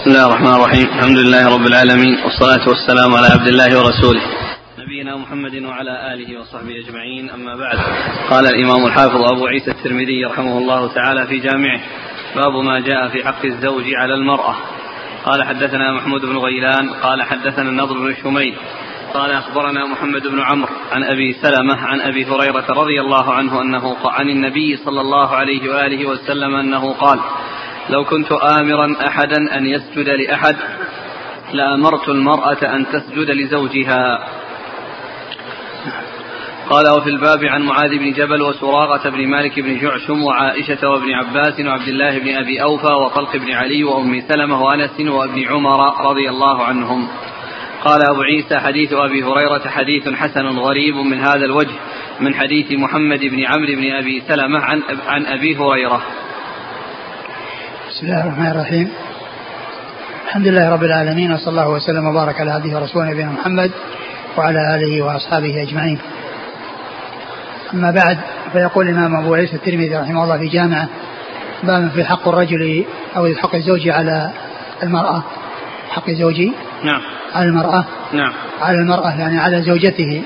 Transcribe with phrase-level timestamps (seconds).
[0.00, 4.20] بسم الله الرحمن الرحيم الحمد لله رب العالمين والصلاة والسلام على عبد الله ورسوله
[4.78, 7.78] نبينا محمد وعلى آله وصحبه أجمعين أما بعد
[8.30, 11.80] قال الإمام الحافظ أبو عيسى الترمذي رحمه الله تعالى في جامعه
[12.36, 14.56] باب ما جاء في حق الزوج على المرأة
[15.24, 18.54] قال حدثنا محمود بن غيلان قال حدثنا النضر بن شميل
[19.14, 23.96] قال أخبرنا محمد بن عمرو عن أبي سلمة عن أبي هريرة رضي الله عنه أنه
[24.04, 27.20] عن النبي صلى الله عليه وآله وسلم أنه قال
[27.88, 30.56] لو كنت آمرا أحدا أن يسجد لأحد
[31.52, 34.28] لأمرت المرأة أن تسجد لزوجها.
[36.70, 41.60] قال وفي الباب عن معاذ بن جبل وسراغة بن مالك بن جعشم وعائشة وابن عباس
[41.60, 46.64] وعبد الله بن أبي أوفى وطلق بن علي وأم سلمة وأنس وابن عمر رضي الله
[46.64, 47.08] عنهم.
[47.84, 51.74] قال أبو عيسى حديث أبي هريرة حديث حسن غريب من هذا الوجه
[52.20, 56.02] من حديث محمد بن عمرو بن أبي سلمة عن, عن أبي هريرة.
[58.00, 58.90] بسم الله الرحمن الرحيم.
[60.26, 63.70] الحمد لله رب العالمين وصلى الله وسلم وبارك على عبده ورسوله نبينا محمد
[64.36, 65.98] وعلى آله وأصحابه أجمعين.
[67.74, 68.18] أما بعد
[68.52, 70.88] فيقول الإمام أبو عيسى الترمذي رحمه الله في جامعة
[71.62, 72.84] باب في حق الرجل
[73.16, 74.30] أو حق الزوج على
[74.82, 75.22] المرأة.
[75.90, 76.52] حق زوجي
[76.84, 77.00] نعم.
[77.34, 77.84] على المرأة.
[78.12, 78.32] نعم.
[78.62, 80.22] على المرأة يعني على زوجته.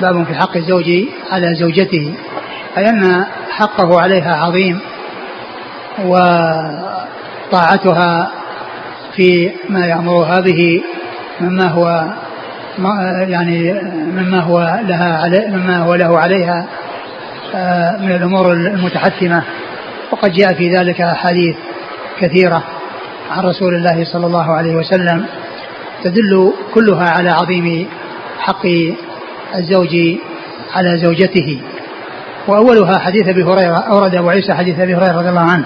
[0.00, 0.90] باب في حق الزوج
[1.30, 2.14] على زوجته.
[2.78, 4.80] أي أن حقه عليها عظيم
[7.48, 8.30] وطاعتها
[9.16, 10.82] في ما يأمرها به
[11.40, 12.04] مما هو
[13.28, 16.66] يعني مما هو لها علي مما هو له عليها
[17.54, 19.42] آه، من الأمور المتحتمة
[20.12, 21.56] وقد جاء في ذلك أحاديث
[22.20, 22.64] كثيرة
[23.30, 25.26] عن رسول الله صلى الله عليه وسلم
[26.04, 27.86] تدل كلها على عظيم
[28.40, 28.66] حق
[29.54, 29.96] الزوج
[30.74, 31.60] على زوجته.
[32.48, 35.64] وأولها حديث أبي هريرة أورد أبو عيسى حديث أبي هريرة رضي الله عنه.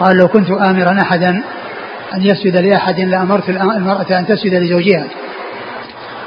[0.00, 1.42] قال لو كنت آمرا أحدا
[2.14, 5.04] أن يسجد لأحد لأمرت المرأة أن تسجد لزوجها.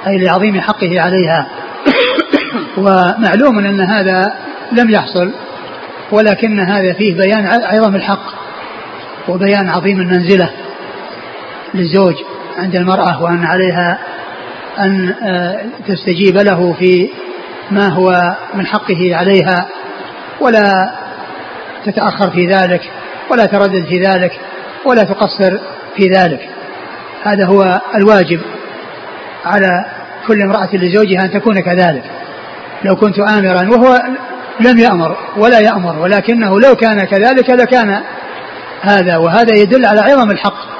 [0.07, 1.47] أي لعظيم حقه عليها.
[2.77, 4.33] ومعلوم أن هذا
[4.71, 5.31] لم يحصل
[6.11, 8.33] ولكن هذا فيه بيان عظم الحق
[9.27, 10.49] وبيان عظيم المنزلة
[11.73, 12.15] للزوج
[12.57, 13.99] عند المرأة وأن عليها
[14.79, 17.09] أن آه، تستجيب له في
[17.71, 19.67] ما هو من حقه عليها
[20.41, 20.91] ولا
[21.85, 22.81] تتأخر في ذلك.
[23.31, 24.31] ولا تردد في ذلك
[24.85, 25.57] ولا تقصر
[25.97, 26.49] في ذلك.
[27.23, 28.39] هذا هو الواجب
[29.45, 29.85] على
[30.27, 32.03] كل امرأة لزوجها أن تكون كذلك.
[32.83, 34.01] لو كنت آمرا وهو
[34.59, 38.01] لم يأمر ولا يأمر ولكنه لو كان كذلك لكان
[38.81, 40.77] هذا وهذا يدل على عظم الحق.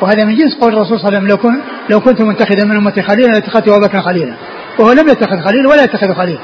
[0.00, 3.02] وهذا من جنس قول الرسول صلى الله عليه وسلم لو, لو كنت متخذا من أمتي
[3.02, 4.34] خليلا لاتخذت أبا بكر خليلا.
[4.78, 6.38] وهو لم يتخذ خليل ولا يتخذ خليل.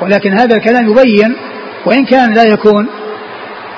[0.00, 1.36] ولكن هذا الكلام يبين
[1.86, 2.88] وإن كان لا يكون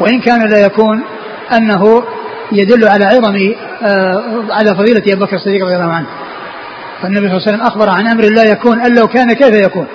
[0.00, 1.04] وإن كان لا يكون
[1.53, 2.03] أنه
[2.53, 3.36] يدل على عظم
[3.82, 6.06] آه على فضيلة أبي بكر الصديق رضي الله عنه.
[7.03, 9.87] فالنبي صلى الله عليه وسلم أخبر عن أمر لا يكون أن لو كان كيف يكون؟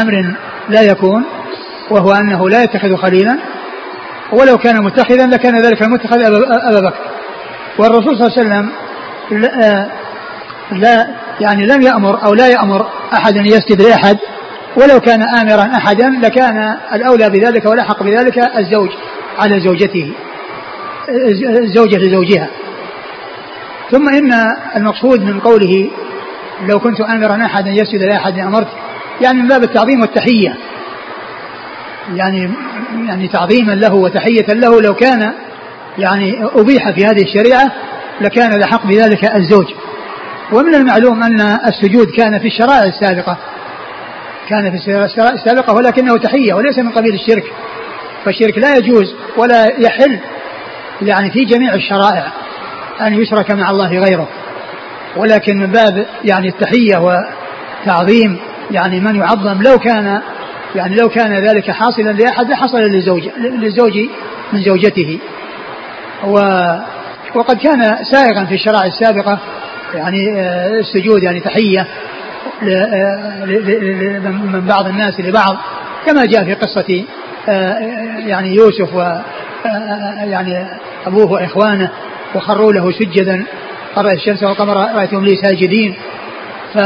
[0.00, 0.34] أمر
[0.68, 1.24] لا يكون
[1.90, 3.38] وهو أنه لا يتخذ خليلا
[4.32, 6.98] ولو كان متخذا لكان ذلك المتخذ أبا بكر.
[7.78, 8.70] والرسول صلى الله عليه وسلم
[9.30, 9.86] لا,
[10.72, 11.06] لا
[11.40, 14.18] يعني لم يأمر أو لا يأمر أحد أن يسجد لأحد.
[14.76, 18.90] ولو كان آمرا أحدا لكان الأولى بذلك والأحق بذلك الزوج
[19.38, 20.12] على زوجته
[21.62, 22.48] الزوجة لزوجها
[23.90, 24.32] ثم إن
[24.76, 25.90] المقصود من قوله
[26.68, 28.68] لو كنت آمرا أحدا يسجد لأحد أمرت
[29.20, 30.56] يعني من باب التعظيم والتحية.
[32.14, 32.50] يعني
[33.06, 35.32] يعني تعظيما له وتحية له لو كان
[35.98, 37.72] يعني أبيح في هذه الشريعة
[38.20, 39.66] لكان الأحق بذلك الزوج.
[40.52, 43.36] ومن المعلوم أن السجود كان في الشرائع السابقة.
[44.48, 47.44] كان في الشرائع السابقة ولكنه تحية وليس من قبيل الشرك.
[48.24, 50.18] فالشرك لا يجوز ولا يحل
[51.02, 52.32] يعني في جميع الشرائع
[53.00, 54.28] أن يشرك مع الله غيره.
[55.16, 58.38] ولكن من باب يعني التحية وتعظيم
[58.70, 60.20] يعني من يعظم لو كان
[60.74, 63.98] يعني لو كان ذلك حاصلا لأحد لحصل للزوج للزوج
[64.52, 65.18] من زوجته.
[66.24, 66.38] و
[67.34, 69.38] وقد كان سائغا في الشرائع السابقة
[69.94, 71.86] يعني آه، السجود يعني تحية.
[74.52, 75.56] من بعض الناس لبعض
[76.06, 77.04] كما جاء في قصة
[77.48, 77.78] آه،
[78.26, 79.00] يعني يوسف و
[80.24, 80.66] يعني
[81.06, 81.90] أبوه وإخوانه
[82.34, 83.44] وخروا له سجدا
[83.96, 85.94] قرأ الشمس والقمر رأيتهم لي ساجدين.
[86.74, 86.78] ف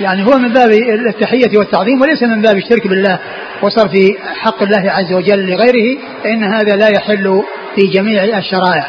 [0.00, 0.70] يعني هو من باب
[1.08, 3.18] التحية والتعظيم وليس من باب الشرك بالله
[3.62, 3.92] وصرف
[4.40, 7.42] حق الله عز وجل لغيره فإن هذا لا يحل
[7.76, 8.86] في جميع الشرائع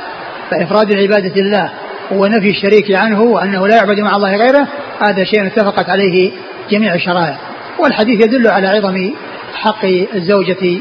[0.52, 1.70] فإفراد العبادة لله.
[2.12, 4.68] ونفي الشريك عنه وأنه لا يعبد مع الله غيره
[5.02, 6.31] هذا شيء اتفقت عليه
[6.72, 7.38] جميع الشرائع.
[7.80, 9.12] والحديث يدل على عظم
[9.54, 9.86] حق
[10.16, 10.80] الزوجة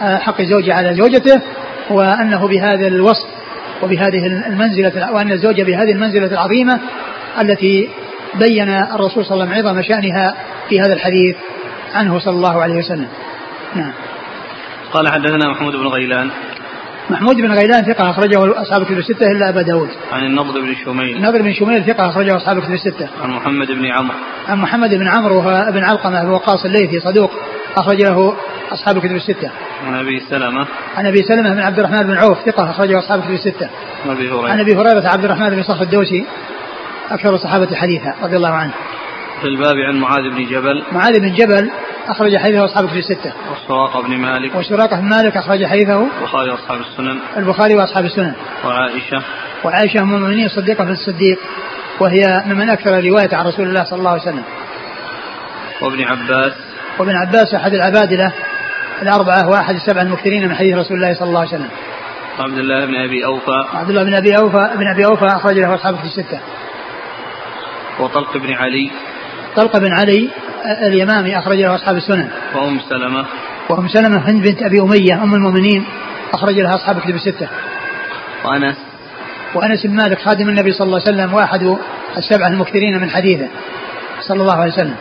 [0.00, 1.40] حق الزوج على زوجته
[1.90, 3.26] وأنه بهذا الوصف
[3.82, 6.80] وبهذه المنزلة وأن الزوجة بهذه المنزلة العظيمة
[7.40, 7.88] التي
[8.34, 10.34] بين الرسول صلى الله عليه وسلم عظم شأنها
[10.68, 11.36] في هذا الحديث
[11.94, 13.08] عنه صلى الله عليه وسلم.
[13.74, 13.92] نعم.
[14.92, 16.30] قال حدثنا محمود بن غيلان.
[17.10, 19.88] محمود بن غيلان ثقة أخرجه أصحاب الكتب الستة إلا أبا داود.
[20.12, 21.16] عن النضر بن شميل.
[21.16, 23.08] النضر بن شميل ثقة أخرجه أصحاب الكتب الستة.
[23.22, 24.16] عن محمد بن عمرو.
[24.48, 27.30] عن محمد بن عمرو وهو بن علقمة بن وقاص الليثي صدوق
[27.76, 28.36] أخرج له
[28.72, 29.50] أصحاب الكتب الستة.
[29.86, 30.66] عن أبي سلمة.
[30.96, 33.68] عن أبي سلمة بن عبد الرحمن بن عوف ثقة أخرجه أصحاب الكتب الستة.
[34.04, 34.50] عن أبي هريرة.
[34.50, 36.26] عن أبي هريرة عبد الرحمن بن صخر الدوسي
[37.10, 38.72] أكثر الصحابة حديثا رضي الله عنه.
[39.40, 40.84] في الباب عن معاذ بن جبل.
[40.92, 41.70] معاذ بن جبل
[42.08, 43.32] أخرج حديثه أصحاب الكتب الستة.
[43.52, 44.54] وسراقة بن مالك.
[44.54, 46.06] وسراقة بن مالك أخرج حديثه.
[46.18, 47.18] البخاري وأصحاب السنن.
[47.36, 48.34] البخاري وأصحاب السنن.
[48.64, 49.22] وعائشة.
[49.64, 51.38] وعائشة أم المؤمنين صديقة في الصديق
[52.00, 54.42] وهي ممن أكثر رواية عن رسول الله صلى الله عليه وسلم.
[55.82, 56.52] وابن عباس.
[56.98, 58.32] وابن عباس أحد العبادلة
[59.02, 61.70] الأربعة وأحد السبع المكثرين من حديث رسول الله صلى الله عليه وسلم.
[62.38, 63.64] وعبد الله بن أبي أوفى.
[63.74, 66.40] عبد الله بن أبي أوفى بن أبي أوفى أخرج له أصحابه في الستة.
[68.00, 68.90] وطلق بن علي.
[69.56, 70.28] طلق بن علي
[70.86, 72.28] اليمامي أخرج له أصحاب السنن.
[72.54, 73.26] وأم سلمة.
[73.68, 75.84] وأم سلمة هند بنت أبي أمية أم المؤمنين
[76.34, 77.48] أخرج لها أصحاب الكتب الستة.
[78.44, 78.76] وأنس.
[79.54, 81.76] وأنس بن مالك خادم النبي صلى الله عليه وسلم وأحد
[82.16, 83.48] السبعة المكثرين من حديثه
[84.20, 84.94] صلى الله عليه وسلم.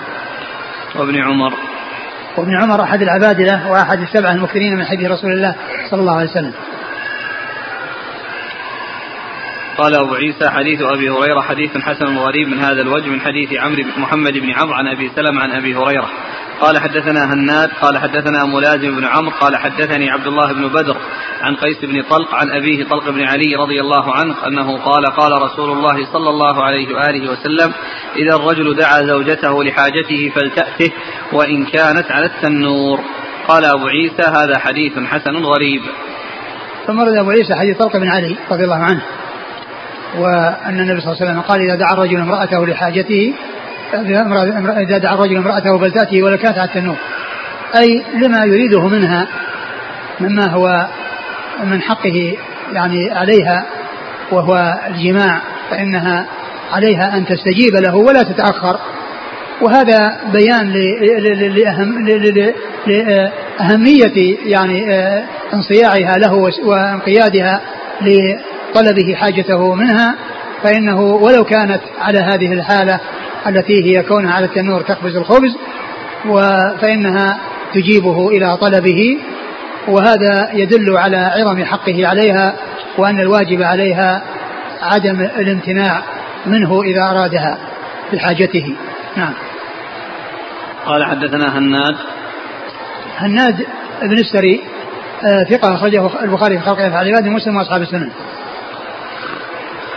[0.96, 1.54] وابن عمر.
[2.38, 5.56] وابن عمر أحد العبادلة وأحد السبعة المكثرين من حديث رسول الله
[5.90, 6.54] صلى الله عليه وسلم.
[9.80, 13.84] قال أبو عيسى حديث أبي هريرة حديث حسن غريب من هذا الوجه من حديث عمرو
[13.84, 16.10] بن محمد بن عمرو عن أبي سلم عن أبي هريرة.
[16.62, 20.98] قال حدثنا هناد قال حدثنا ملازم بن عمرو قال حدثني عبد الله بن بدر
[21.42, 25.42] عن قيس بن طلق عن أبيه طلق بن علي رضي الله عنه أنه قال قال
[25.42, 27.74] رسول الله صلى الله عليه وآله وسلم
[28.16, 30.92] إذا الرجل دعا زوجته لحاجته فلتأته
[31.34, 33.00] وإن كانت على التنور.
[33.48, 35.82] قال أبو عيسى هذا حديث حسن غريب
[36.88, 39.02] ثم رد أبو عيسى حديث طلق بن علي رضي الله عنه.
[40.18, 43.34] وأن النبي صلى الله عليه وسلم قال إذا دعا الرجل امرأته لحاجته
[43.94, 46.98] إذا دعا الرجل امرأته فلتأتي ولا كانت التنور
[47.80, 49.28] أي لما يريده منها
[50.20, 50.88] مما هو
[51.64, 52.34] من حقه
[52.74, 53.66] يعني عليها
[54.32, 56.26] وهو الجماع فإنها
[56.72, 58.80] عليها أن تستجيب له ولا تتأخر.
[59.62, 60.74] وهذا بيان
[61.56, 62.06] لأهم
[62.88, 65.24] لأهمية يعني آه،
[65.54, 66.34] انصياعها له
[66.64, 67.62] وانقيادها
[68.74, 70.16] طلبه حاجته منها
[70.63, 73.00] فإنه ولو كانت على هذه الحالة
[73.48, 75.57] التي هي كونها على التنور تخبز الخبز
[76.81, 77.39] فإنها
[77.74, 79.18] تجيبه إلى طلبه
[79.88, 82.54] وهذا يدل على عظم حقه عليها
[82.98, 84.21] وأن الواجب عليها
[84.81, 86.01] عدم الامتناع
[86.45, 87.57] منه إذا أرادها
[88.13, 88.75] لحاجته.
[89.18, 89.33] نعم.
[90.86, 91.95] قال حدثنا هناد.
[93.18, 93.65] هناد
[94.01, 94.62] بن السري
[95.24, 98.10] آه، ثقة أخرجه البخاري في خلق أفعال عباده مسلم وأصحاب السنن.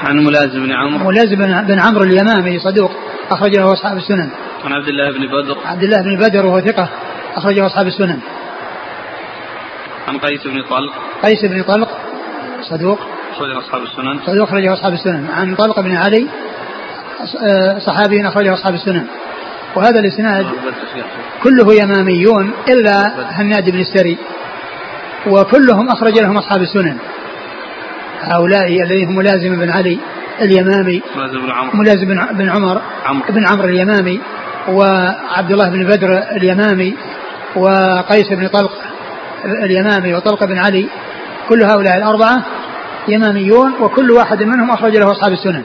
[0.02, 1.10] عن ملازم بن عمرو.
[1.10, 2.90] ملازم بن عمرو اليمامي صدوق
[3.30, 4.30] أخرجه أصحاب السنن.
[4.64, 5.56] عن عبد الله بن بدر.
[5.64, 6.88] عبد الله بن بدر وهو ثقة
[7.36, 8.18] أخرجه أصحاب السنن.
[10.08, 10.92] عن قيس بن طلق.
[11.22, 11.88] قيس بن طلق
[12.62, 12.98] صدوق.
[13.32, 14.20] أخرجه أصحاب السنن.
[14.26, 15.28] صدوق أخرجه أصحاب السنن.
[15.30, 16.26] عن طلق بن علي
[17.86, 19.06] صحابي أخرجه أصحاب السنن.
[19.76, 20.46] وهذا الإسناد
[21.42, 24.18] كله يماميون إلا هناد بن السري
[25.26, 26.98] وكلهم أخرج لهم أصحاب السنن.
[28.22, 29.98] هؤلاء الذين هم ملازم بن علي
[30.40, 31.02] اليمامي
[31.74, 32.82] ملازم بن عمر بن عمر
[33.28, 34.20] بن عمرو اليمامي
[34.68, 36.96] وعبد الله بن بدر اليمامي
[37.56, 38.72] وقيس بن طلق
[39.44, 40.88] اليمامي وطلق بن علي.
[41.48, 42.42] كل هؤلاء الأربعة
[43.08, 45.64] يماميون وكل واحد منهم أخرج له أصحاب السنن.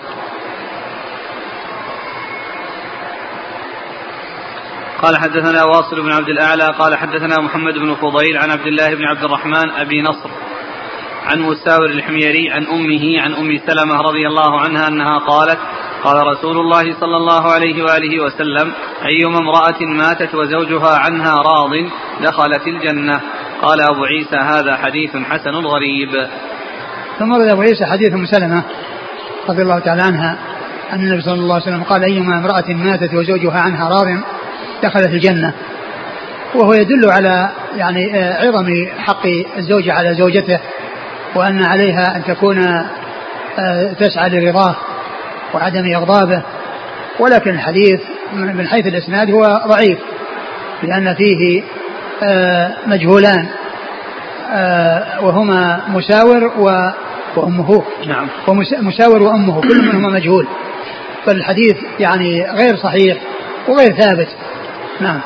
[5.01, 9.03] قال حدثنا واصل بن عبد الأعلى قال حدثنا محمد بن فضيل عن عبد الله بن
[9.05, 10.29] عبد الرحمن أبي نصر.
[11.27, 15.59] عن مساور الحميري عن أمه عن أم سلمة رضي الله عنها أنها قالت
[16.03, 18.71] قال رسول الله صلى الله عليه وآله وسلم
[19.05, 21.71] أيما امرأة ماتت وزوجها عنها راض
[22.21, 23.21] دخلت الجنة.
[23.61, 26.09] قال أبو عيسى هذا حديث حسن غريب.
[27.19, 28.63] ثم ورد أبو عيسى حديث أم سلمة
[29.49, 30.37] رضي الله تعالى عنها
[30.93, 34.07] أن النبي صلى الله عليه وسلم قال أيما امرأة ماتت وزوجها عنها راض
[34.83, 35.53] دخلت الجنة.
[36.55, 39.25] وهو يدل على يعني آه، عظم حق
[39.57, 40.59] الزوجة على زوجته.
[41.37, 42.57] وأن عليها أن تكون
[43.59, 44.75] آه، تسعى لرضاه
[45.53, 46.41] وعدم إغضابه.
[47.19, 48.01] ولكن الحديث
[48.33, 49.99] من حيث الإسناد هو ضعيف
[50.83, 51.63] لأن فيه
[52.23, 53.47] آه، مجهولان
[55.21, 56.51] وهما مساور
[57.35, 57.83] وأمه.
[58.07, 58.27] نعم.
[58.47, 60.47] ومساور وأمه كل منهما مجهول.
[61.25, 63.17] فالحديث يعني غير صحيح
[63.67, 64.27] وغير ثابت.
[65.01, 65.21] نعم.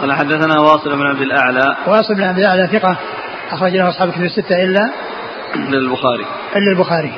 [0.00, 1.76] قال حدثنا واصل بن عبد الأعلى.
[1.86, 2.96] واصل بن عبد الأعلى ثقة.
[3.52, 4.90] أخرج له أصحاب كتب الستة إلا
[5.56, 6.26] الا البخاري
[6.56, 7.12] إلا البخاري.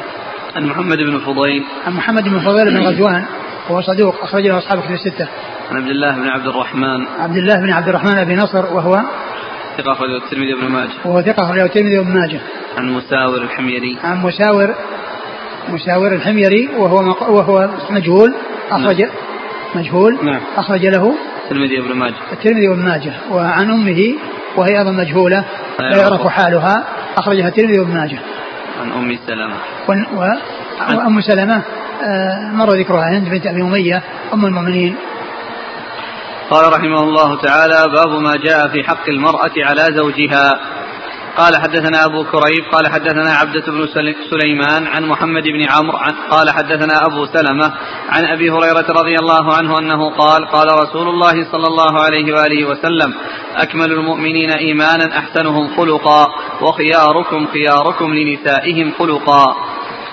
[0.57, 1.65] عن محمد بن فضيل.
[1.87, 3.25] عن محمد بن فضيل بن غزوان
[3.71, 5.29] وهو صدوق أخرج له أصحاب كتب الستة.
[5.71, 7.07] عن عبد الله بن عبد الرحمن.
[7.19, 9.03] عبد الله بن عبد الرحمن بن نصر وهو
[9.79, 10.91] ثقة أخرجه الترمذي بن ماجه.
[11.05, 12.41] وهو ثقة أخرجه الترمذي بن ماجه.
[12.79, 13.99] عن مساور الحميري.
[14.05, 14.75] عن مساور
[15.69, 16.97] مساور الحميري وهو
[17.37, 18.35] وهو مجهول
[18.71, 19.11] أخرج نعم.
[19.75, 20.41] مجهول نعم.
[20.57, 21.15] أخرج له
[21.51, 22.15] الترمذي بن ماجه.
[22.33, 23.13] الترمذي بن ماجه.
[23.31, 24.15] وعن أمه
[24.57, 25.45] وهي أيضا مجهولة
[25.81, 26.85] لا يعرف حالها.
[27.17, 28.19] أخرجها الترمذي بن ماجه.
[28.81, 29.57] عن أم سلمة.
[30.97, 31.63] وأم سلمة
[32.03, 34.03] آه، مر ذكرها هند بنت أبي أمية
[34.35, 34.97] أم المؤمنين.
[36.51, 40.61] قال رحمه الله تعالى باب ما جاء في حق المرأة على زوجها.
[41.37, 43.89] قال حدثنا أبو كريب قال حدثنا عبدة بن
[44.31, 45.99] سليمان عن محمد بن عمرو
[46.31, 47.73] قال حدثنا أبو سلمة
[48.09, 52.65] عن أبي هريرة رضي الله عنه أنه قال قال رسول الله صلى الله عليه وآله
[52.65, 53.15] وسلم
[53.57, 56.27] أكمل المؤمنين إيمانا أحسنهم خلقا
[56.63, 59.57] وخياركم خياركم لنسائهم خلقا.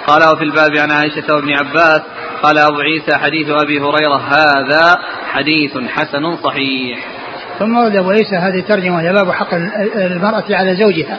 [0.07, 2.01] قال وفي الباب عن عائشة وابن عباس
[2.43, 4.95] قال أبو عيسى حديث أبي هريرة هذا
[5.31, 7.16] حديث حسن صحيح.
[7.59, 9.53] ثم ورد أبو عيسى هذه الترجمة وهي باب حق
[9.95, 11.17] المرأة على زوجها.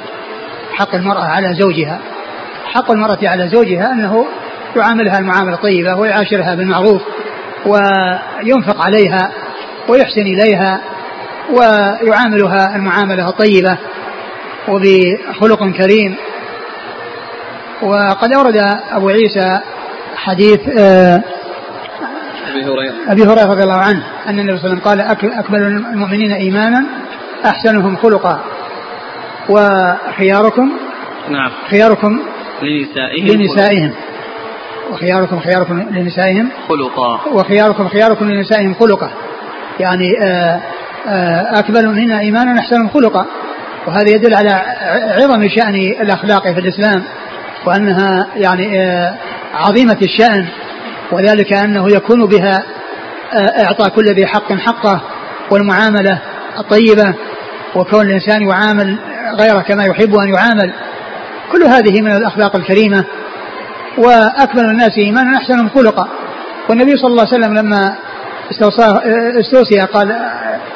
[0.72, 1.98] حق المرأة على زوجها.
[2.64, 4.26] حق المرأة على زوجها أنه
[4.76, 7.02] يعاملها المعاملة الطيبة ويعاشرها بالمعروف
[7.66, 9.30] وينفق عليها
[9.88, 10.80] ويحسن إليها
[11.50, 13.78] ويعاملها المعاملة الطيبة
[14.68, 16.16] وبخلق كريم.
[17.82, 18.56] وقد أورد
[18.92, 19.60] أبو عيسى
[20.16, 21.22] حديث آه،
[22.58, 23.12] أبي هريرة.
[23.12, 26.86] أبي هريرة رضي الله عنه أن النبي صلى الله عليه وسلم قال أكمل المؤمنين إيمانا
[27.46, 28.40] أحسنهم خلقا.
[29.48, 30.72] وخياركم؟
[31.28, 31.50] نعم.
[31.70, 32.20] خياركم؟
[32.62, 33.92] لنسائهم لنسائهم.
[34.92, 37.20] وخياركم خياركم لنسائهم؟ خلقا.
[37.32, 39.10] وخياركم خياركم لنسائهم خلقا.
[39.80, 40.60] يعني آه،
[41.08, 43.26] آه، أكمل منا إيمانا أحسنهم خلقا.
[43.86, 44.62] وهذا يدل على
[45.18, 47.02] عظم شأن الأخلاق في الإسلام
[47.66, 49.14] وأنها يعني آه،
[49.54, 50.46] عظيمة الشأن.
[51.12, 52.64] وذلك أنه يكون بها
[53.32, 55.00] آه، إعطاء كل ذي حق حقه
[55.50, 56.18] والمعاملة
[56.58, 57.14] الطيبة
[57.74, 58.98] وكون الإنسان يعامل
[59.40, 60.72] غيره كما يحب أن يعامل.
[61.52, 63.04] كل هذه من الأخلاق الكريمة
[63.98, 66.08] وأكمل الناس إيمانا أحسنهم خلقا.
[66.68, 67.96] والنبي صلى الله عليه وسلم لما
[69.40, 70.08] استوصي قال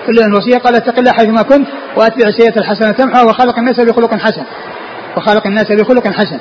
[0.06, 4.42] كل الوصية قال اتق الله حيثما كنت وأتبع السيئة الحسنة تمحى وخلق الناس بخلق حسن.
[5.16, 6.38] وخلق الناس بخلق حسن.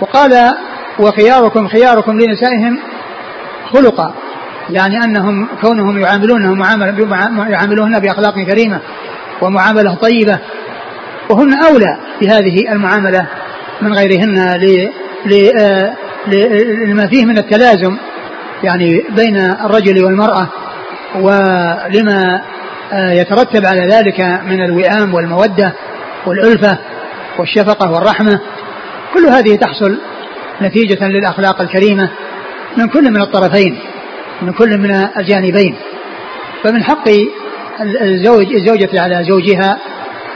[0.00, 0.52] وقال
[0.98, 2.78] وخياركم خياركم لنسائهم
[3.72, 4.14] خلقا
[4.70, 6.60] يعني أنهم كونهم يعاملونهم
[7.50, 8.80] يعاملون بأخلاق كريمة
[9.42, 10.38] ومعاملة طيبة
[11.30, 13.26] وهن أولى بهذه المعاملة
[13.82, 14.60] من غيرهن
[16.86, 17.96] لما فيه من التلازم
[18.62, 20.48] يعني بين الرجل والمرأة
[21.14, 22.42] ولما
[22.92, 25.72] يترتب على ذلك من الوئام والمودة
[26.26, 26.78] والألفة
[27.38, 28.40] والشفقة والرحمة
[29.14, 29.98] كل هذه تحصل
[30.62, 32.10] نتيجة للأخلاق الكريمة
[32.76, 33.78] من كل من الطرفين
[34.42, 35.76] من كل من الجانبين.
[36.64, 37.08] فمن حق
[38.00, 39.78] الزوج الزوجة على زوجها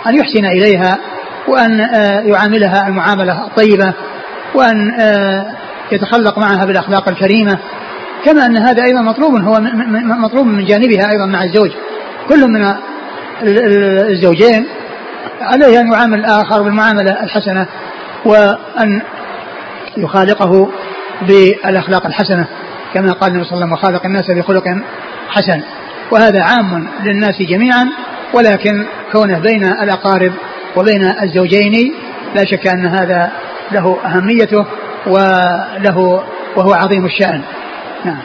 [0.06, 0.98] أن يحسن إليها
[1.48, 3.94] وأن آه، يعاملها المعاملة الطيبة
[4.54, 5.46] وأن آه،
[5.92, 7.58] يتخلق معها بالأخلاق الكريمة.
[8.24, 9.60] كما أن هذا أيضا مطلوب هو
[10.02, 11.70] مطلوب من جانبها أيضا مع الزوج.
[12.28, 12.74] كل من
[14.08, 14.66] الزوجين
[15.40, 17.66] عليه أن يعامل الآخر بالمعاملة الحسنة
[18.24, 19.02] وأن
[19.96, 20.68] يخالقه
[21.28, 22.46] بالأخلاق الحسنة
[22.94, 24.64] كما قال النبي صلى الله عليه وسلم وخالق الناس بخلق
[25.28, 25.62] حسن
[26.10, 27.88] وهذا عام للناس جميعا
[28.34, 30.32] ولكن كونه بين الأقارب
[30.76, 31.94] وبين الزوجين
[32.34, 33.30] لا شك أن هذا
[33.72, 34.66] له أهميته
[35.06, 36.22] وله
[36.56, 37.42] وهو عظيم الشأن.
[38.04, 38.20] نعم.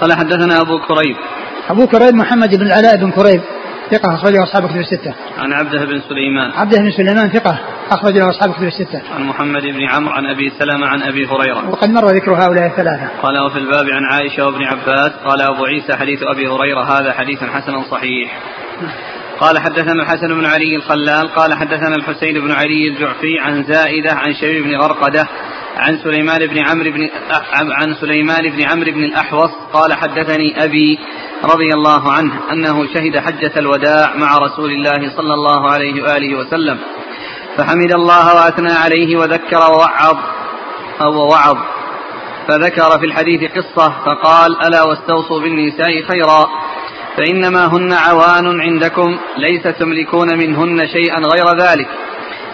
[0.00, 1.16] قال حدثنا أبو كريب.
[1.70, 3.40] أبو كريب محمد بن العلاء بن كريب.
[3.90, 5.14] ثقة أخرج له أصحاب كتب الستة.
[5.38, 6.50] عن عبده بن سليمان.
[6.50, 7.58] عبده بن سليمان ثقة
[7.90, 9.02] أخرج له أصحاب كتب الستة.
[9.14, 11.70] عن محمد بن عمرو عن أبي سلمة عن أبي هريرة.
[11.70, 13.08] وقد مر ذكر هؤلاء الثلاثة.
[13.22, 17.44] قال وفي الباب عن عائشة وابن عباس قال أبو عيسى حديث أبي هريرة هذا حديث
[17.44, 18.38] حسن صحيح.
[19.40, 24.34] قال حدثنا الحسن بن علي الخلال قال حدثنا الحسين بن علي الجعفي عن زائدة عن
[24.34, 25.26] شبيب بن غرقدة
[25.76, 27.08] عن سليمان بن عمرو بن
[27.52, 30.98] عن سليمان بن عمرو بن الأحوص قال حدثني أبي
[31.44, 36.78] رضي الله عنه أنه شهد حجة الوداع مع رسول الله صلى الله عليه وآله وسلم.
[37.56, 40.16] فحمد الله وأثنى عليه وذكر ووعظ
[41.00, 41.56] أو وعظ
[42.48, 46.48] فذكر في الحديث قصة فقال ألا واستوصوا بالنساء خيرا
[47.16, 51.88] فإنما هن عوان عندكم ليس تملكون منهن شيئا غير ذلك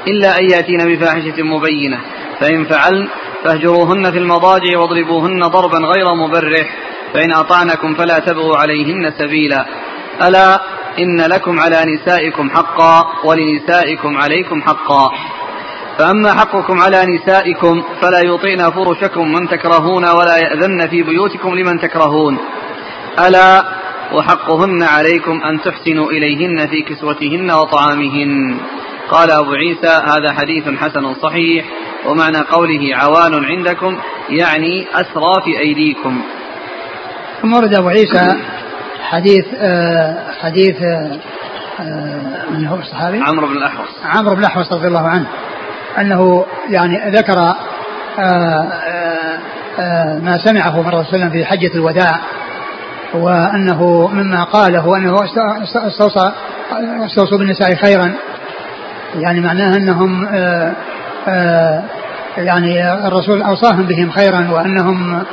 [0.09, 2.01] إلا أن يأتين بفاحشة مبينة
[2.41, 3.09] فإن فعلن
[3.45, 6.77] فاهجروهن في المضاجع واضربوهن ضربا غير مبرح.
[7.15, 9.67] فإن أطعنكم فلا تبغوا عليهن سبيلا.
[10.23, 10.61] ألا
[10.99, 15.11] إن لكم على نسائكم حقا ولنسائكم عليكم حقا.
[15.99, 22.39] فأما حقكم على نسائكم فلا يطيعن فرشكم من تكرهون ولا يأذن في بيوتكم لمن تكرهون.
[23.27, 23.65] ألا
[24.13, 28.59] وحقهن عليكم أن تحسنوا إليهن في كسوتهن وطعامهن.
[29.11, 31.65] قال أبو عيسى هذا حديث حسن صحيح
[32.07, 36.23] ومعنى قوله عوان عندكم يعني أسرى في أيديكم.
[37.45, 38.37] ثم ورد أبو عيسى
[39.03, 41.19] حديث آه حديث آه,
[41.81, 45.27] آه، من هو الصحابي؟ عمرو بن الأحوص عمرو بن الأحوص رضي الله عنه
[45.99, 47.55] أنه يعني ذكر آه،
[48.19, 49.39] آآ
[49.79, 52.21] آه، ما سمعه من الرسول صلى في حجة الوداع
[53.15, 55.25] وأنه مما قاله أنه
[55.75, 56.33] استوصى
[57.07, 58.15] استوصوا بالنساء خيرا
[59.15, 60.29] يعني معناه أنهم
[62.37, 65.25] يعني الرسول أوصاهم بهم خيرا وأنهم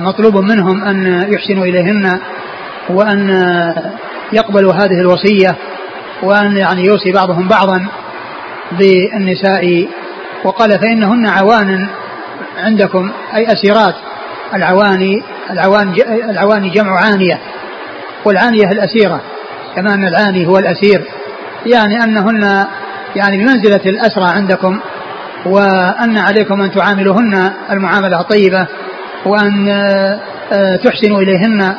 [0.00, 2.20] مطلوب منهم أن يحسنوا إليهن
[2.90, 3.30] وأن
[4.32, 5.56] يقبلوا هذه الوصية
[6.22, 7.86] وأن يعني يوصي بعضهم بعضا
[8.72, 9.88] بالنساء.
[10.44, 11.88] وقال فإنهن عوان
[12.58, 13.94] عندكم أي أسيرات.
[14.54, 15.94] العواني العوان
[16.30, 17.38] العواني جمع عانية
[18.24, 19.20] والعانية الأسيرة
[19.76, 21.04] كما أن العاني هو الأسير.
[21.66, 22.66] يعني أنهن
[23.16, 24.80] يعني بمنزلة الأسرى عندكم
[25.46, 28.66] وأن عليكم أن تعاملوهن المعاملة الطيبة.
[29.26, 29.68] وأن
[30.52, 31.74] آه، تحسنوا إليهن.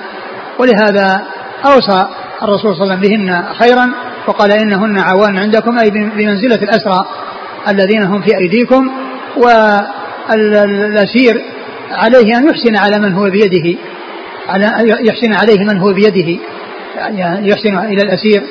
[0.59, 1.21] ولهذا
[1.65, 2.07] أوصى
[2.43, 3.93] الرسول صلى الله عليه وسلم بهن خيرا
[4.27, 7.05] وقال إنهن عوان عندكم أي بمنزلة الأسرى
[7.67, 8.91] الذين هم في أيديكم
[10.29, 11.41] والأسير
[11.91, 13.79] عليه أن يحسن على من هو بيده
[14.49, 14.65] على
[15.09, 16.39] يحسن عليه من هو بيده
[16.95, 18.43] يعني يحسن إلى الأسير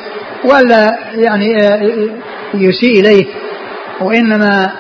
[0.45, 1.47] ولا يعني
[2.55, 3.27] يسيء إليه
[4.01, 4.73] وإنما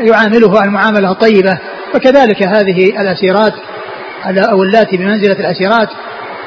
[0.00, 1.58] يعامله المعاملة الطيبة.
[1.94, 3.52] وكذلك هذه الأسيرات
[4.26, 5.88] أو اللاتي بمنزلة الأسيرات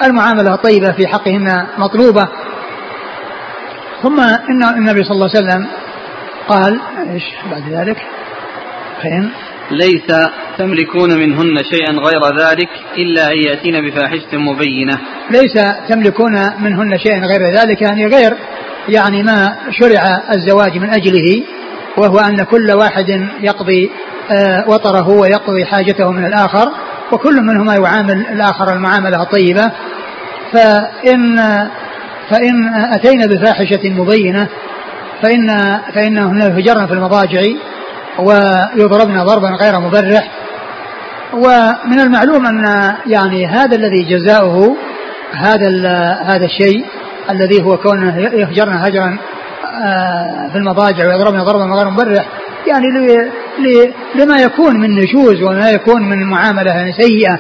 [0.04, 2.28] المعاملة الطيبة في حقهن مطلوبة
[4.04, 5.68] ثم إن النبي صلى الله عليه وسلم
[6.48, 6.80] قال
[7.14, 7.98] إيش بعد ذلك؟
[9.04, 9.30] فإن
[9.72, 10.28] ليس
[10.58, 14.98] تملكون منهن شيئا غير ذلك إلا أن يأتين بفاحشة مبينة
[15.32, 15.54] ليس
[15.90, 18.34] تملكون منهن شيئا غير ذلك يعني غير
[18.90, 20.02] يعني ما شرع
[20.36, 21.44] الزواج من أجله
[21.98, 23.10] وهو أن كل واحد
[23.42, 23.92] يقضي
[24.68, 26.72] وطره ويقضي حاجته من الآخر
[27.12, 29.72] وكل منهما يعامل الآخر المعاملة الطيبة.
[30.54, 31.38] فإن
[32.30, 34.48] فإن أتينا بفاحشة مبينة
[35.24, 37.42] فإن فإنهن يهجرن في المضاجع
[38.20, 40.32] ويضربن ضربا غير مبرح.
[41.34, 44.78] ومن المعلوم أن يعني هذا الذي جزاؤه
[45.34, 45.68] هذا
[46.26, 46.86] هذا الشيء
[47.30, 49.18] الذي هو كونه يهجرن هجرا
[49.84, 52.26] آه، في المضاجع ويضربن ضربا غير مبرح
[52.68, 52.86] يعني
[54.16, 57.40] لما يكون من نشوز وما يكون من معاملة سيئة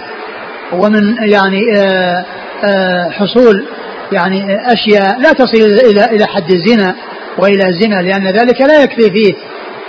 [0.73, 2.25] ومن يعني آه،
[2.63, 3.65] آه، حصول
[4.11, 5.57] يعني أشياء لا تصل
[5.91, 6.95] إلى إلى حد الزنا
[7.37, 9.33] وإلى الزنا لأن ذلك لا يكفي فيه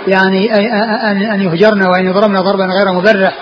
[0.07, 0.53] يعني
[1.33, 3.33] أن يهجرن وأن يضربن ضربا غير مبرح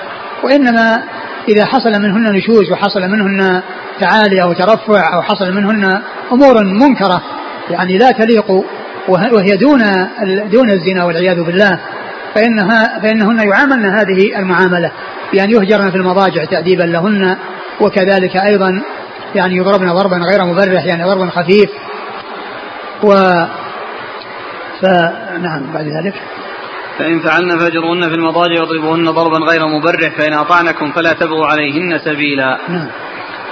[0.43, 1.03] وإنما
[1.49, 3.61] إذا حصل منهن نشوز وحصل منهن
[3.99, 7.21] تعالي أو ترفع أو حصل منهن أمور منكرة
[7.69, 8.51] يعني لا تليق
[9.07, 9.81] وهي دون
[10.51, 11.79] دون الزنا والعياذ بالله.
[12.35, 14.91] فإنها فإنهن يعاملن هذه المعاملة
[15.33, 17.37] بأن يهجرن في المضاجع تأديبا لهن
[17.81, 18.81] وكذلك أيضا
[19.35, 21.69] يعني يضربن ضربا غير مبرح يعني ضربا خفيف.
[23.03, 23.13] و
[24.81, 26.13] فنعم بعد ذلك.
[26.99, 32.57] فإن فعلن فاجرهن في المضاجع واضربوهن ضربا غير مبرح فإن أطعنكم فلا تبغوا عليهن سبيلا.
[32.69, 32.87] نعم.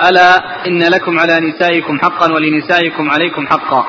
[0.09, 3.85] ألا إن لكم على نسائكم حقا ولنسائكم عليكم حقا.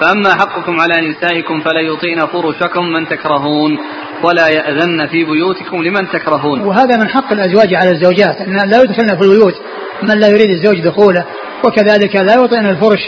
[0.00, 3.78] فأما حقكم على نسائكم فلا يطيعن فرشكم من تكرهون.
[4.24, 6.60] ولا يأذن في بيوتكم لمن تكرهون.
[6.60, 9.54] وهذا من حق الأزواج على الزوجات أن لا يدخلن في البيوت.
[10.02, 11.24] من لا يريد الزوج دخوله
[11.64, 13.00] وكذلك لا يطئن الفرش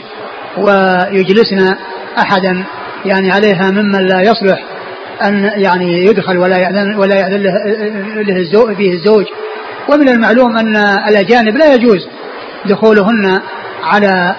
[0.59, 1.77] ويجلسن
[2.19, 2.65] أحدا
[3.05, 4.65] يعني عليها ممن لا يصلح
[5.23, 7.53] أن يعني يدخل ولا يأذن ولا يأذن له,
[8.23, 9.25] له الزوج فيه الزوج.
[9.89, 10.77] ومن المعلوم أن
[11.09, 12.09] الأجانب لا يجوز
[12.67, 13.41] دخولهن
[13.83, 14.35] على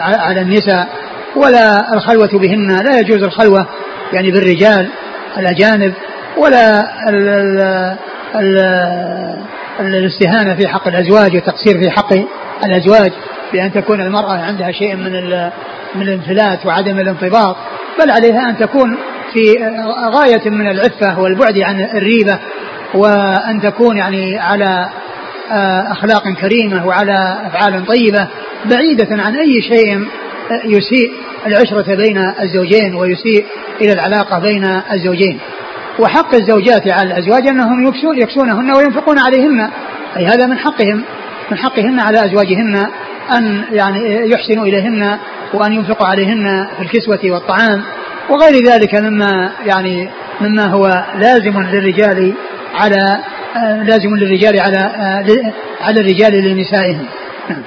[0.00, 0.88] على النساء
[1.36, 3.66] ولا الخلوة بهن لا يجوز الخلوة
[4.12, 4.88] يعني بالرجال
[5.38, 5.94] الأجانب.
[6.38, 8.58] ولا ال ال
[9.80, 12.12] ال الاستهانة في حق الأزواج والتقصير في حق
[12.64, 13.12] الأزواج
[13.52, 15.12] بأن تكون المرأة عندها شيء من
[15.94, 17.56] من الانفلات وعدم الانضباط
[17.98, 18.96] بل عليها أن تكون
[19.34, 19.64] في
[20.14, 22.38] غاية من العفة والبعد عن الريبة
[22.94, 24.88] وأن تكون يعني على
[25.50, 28.28] آه، أخلاق كريمة وعلى أفعال طيبة
[28.64, 30.08] بعيدة عن أي شيء
[30.64, 31.12] يسيء
[31.46, 33.46] العشرة بين الزوجين ويسيء
[33.80, 35.38] إلى العلاقة بين الزوجين.
[35.98, 39.70] وحق الزوجات على الأزواج أنهم يكسون يكسونهن وينفقون عليهن.
[40.16, 41.04] أي هذا من حقهم
[41.50, 42.86] من حقهن على أزواجهن
[43.38, 45.18] أن يعني يحسنوا إليهن
[45.54, 47.82] وأن ينفقوا عليهن في الكسوة والطعام.
[48.30, 50.08] وغير ذلك مما يعني
[50.40, 52.34] مما هو لازم للرجال
[52.74, 53.20] على
[53.84, 54.78] لازم للرجال على
[55.80, 57.06] على الرجال لنسائهم.
[57.50, 57.62] نعم.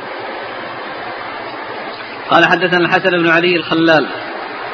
[2.30, 4.08] قال حدثنا الحسن بن علي الخلال.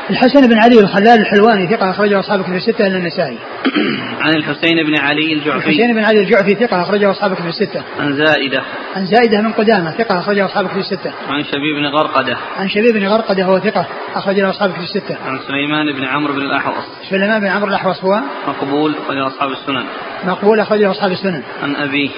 [0.10, 3.38] الحسن بن علي الخلال الحلواني ثقة أخرجه أصحاب كتب الستة إلا النسائي.
[4.24, 5.70] عن الحسين بن علي الجعفي.
[5.70, 7.84] الحسين بن علي الجعفي ثقة أخرجه أصحاب كتب الستة.
[8.00, 8.63] عن زائدة.
[8.96, 11.12] عن زائدة من قدامة ثقة أخرجه أصحاب كتب الستة.
[11.30, 12.38] عن شبيب بن غرقدة.
[12.58, 15.17] عن شبيب بن غرقدة هو ثقة أخرجه أصحاب كتب الستة.
[15.26, 16.86] عن سليمان بن عمرو بن الأحوص.
[17.10, 19.86] سليمان بن عمرو الأحوص هو مقبول أخرجه أصحاب السنن.
[20.26, 21.43] مقبول أخرجه أصحاب السنن.
[21.63, 22.10] عن أبيه.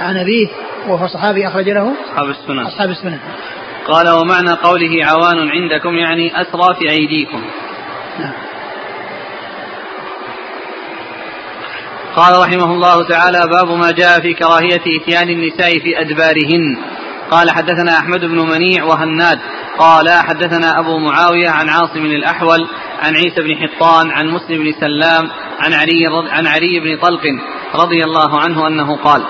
[0.00, 0.48] عن أبيه
[0.88, 2.58] وهو صحابي أخرج له أصحاب السنن.
[2.58, 3.18] أصحاب السنن.
[3.88, 7.44] قال ومعنى قوله عوان عندكم يعني أسرى في أيديكم.
[12.16, 16.76] قال رحمه الله تعالى باب ما جاء في كراهية إتيان النساء في أدبارهن
[17.30, 19.38] قال حدثنا أحمد بن منيع وهناد
[19.78, 22.68] قال حدثنا أبو معاوية عن عاصم الأحول
[23.02, 27.22] عن عيسى بن حطان عن مسلم بن سلام عن علي, عن علي بن طلق
[27.74, 29.22] رضي الله عنه أنه قال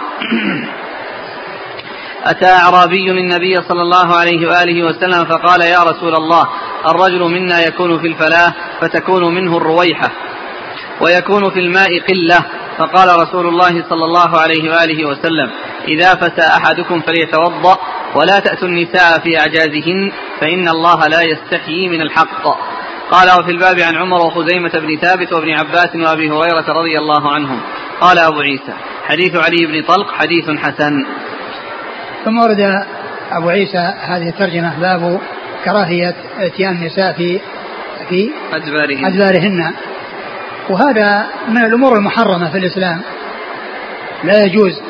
[2.24, 6.48] أتى أعرابي النبي صلى الله عليه وآله وسلم فقال يا رسول الله
[6.86, 10.10] الرجل منا يكون في الفلاة فتكون منه الرويحة
[11.00, 12.44] ويكون في الماء قلة.
[12.78, 15.50] فقال رسول الله صلى الله عليه وآله وسلم
[15.88, 17.78] إذا فتى أحدكم فليتوضأ
[18.14, 22.42] ولا تأتوا النساء في أعجازهن فإن الله لا يستحيي من الحق.
[23.10, 27.60] قال وفي الباب عن عمر وخزيمة بن ثابت وابن عباس وأبي هريرة رضي الله عنهم.
[28.00, 28.72] قال أبو عيسى
[29.06, 30.92] حديث علي بن طلق حديث حسن.
[32.24, 32.84] ثم ورد
[33.32, 35.20] أبو عيسى هذه الترجمة باب
[35.64, 37.40] كراهية إتيان النساء في
[38.08, 39.04] في أدبارهن.
[39.04, 39.72] أدبارهن.
[40.70, 43.00] وهذا من الأمور المحرمة في الإسلام.
[44.24, 44.80] لا يجوز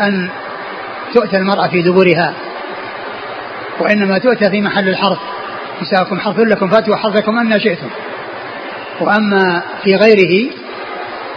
[0.00, 0.28] أن
[1.14, 2.34] تؤتى المرأة في دبرها
[3.80, 5.18] وإنما تؤتى في محل الحرث.
[5.82, 7.88] نساءكم حرث لكم فاتوا حرثكم أن شئتم.
[9.00, 10.50] وأما في غيره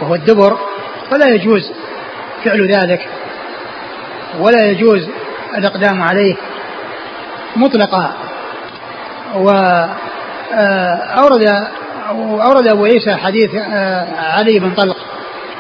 [0.02, 0.58] وهو الدبر
[1.12, 1.72] فلا يجوز
[2.44, 3.08] فعل ذلك.
[4.40, 5.08] ولا يجوز
[5.58, 6.36] الإقدام عليه
[7.56, 8.12] مطلقا.
[9.36, 9.92] وأورد
[12.20, 14.98] أورد أبو عيسى حديث آه، علي بن طلق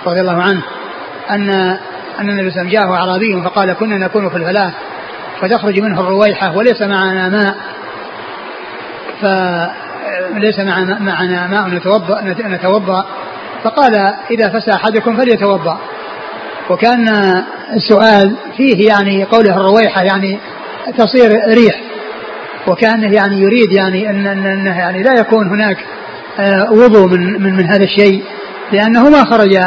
[0.07, 0.61] رضي الله عنه
[1.29, 1.49] أن
[2.19, 4.71] أن النبي صلى الله عليه وسلم جاءه أعرابي فقال كنا نكون في الفلاة
[5.41, 7.55] فتخرج منه الرويحة وليس معنا ماء.
[9.21, 13.05] فليس معنا ماء نتوضأ نتوضأ.
[13.63, 15.77] فقال إذا فسى أحدكم فليتوضأ.
[16.69, 17.09] وكان
[17.73, 20.39] السؤال فيه يعني قوله الرويحة يعني
[20.97, 21.81] تصير ريح.
[22.67, 25.77] وكانه يعني يريد يعني ان أنه يعني لا يكون هناك
[26.39, 28.23] آه، وضوء من من من هذا الشيء
[28.71, 29.59] لأنه ما خرج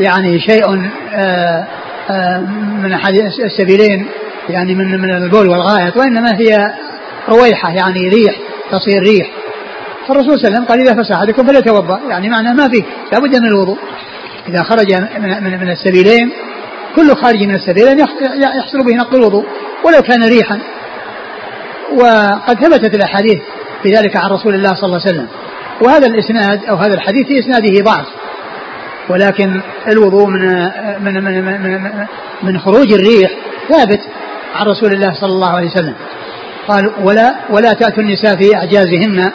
[0.00, 0.64] يعني شيء
[1.14, 1.66] آه،
[2.10, 2.40] آه،
[2.82, 4.06] من أحد السبيلين
[4.48, 6.72] يعني من من البول والغائط وإنما هي
[7.28, 8.36] رويحة يعني ريح
[8.70, 9.30] تصير ريح.
[10.08, 13.36] فالرسول صلى الله عليه وسلم قال إذا فسح احدكم فليتوضأ يعني معناه ما فيه لابد
[13.36, 13.78] من الوضوء.
[14.48, 14.94] إذا خرج
[15.62, 16.32] من, السبيلين
[16.96, 17.98] كل خارج من السبيلين
[18.58, 19.44] يحصل به نقض الوضوء
[19.84, 20.58] ولو كان ريحا.
[21.92, 23.38] وقد ثبتت الأحاديث
[23.82, 25.28] في ذلك عن رسول الله صلى الله عليه وسلم.
[25.82, 28.06] وهذا الإسناد أو هذا الحديث في إسناده ضعف.
[29.08, 29.60] ولكن
[29.92, 30.40] الوضوء من
[31.00, 32.06] من من من,
[32.42, 33.30] من خروج الريح
[33.68, 34.00] ثابت
[34.54, 35.94] عن رسول الله صلى الله عليه وسلم.
[36.68, 39.32] قال ولا ولا تأتوا النساء في أعجازهن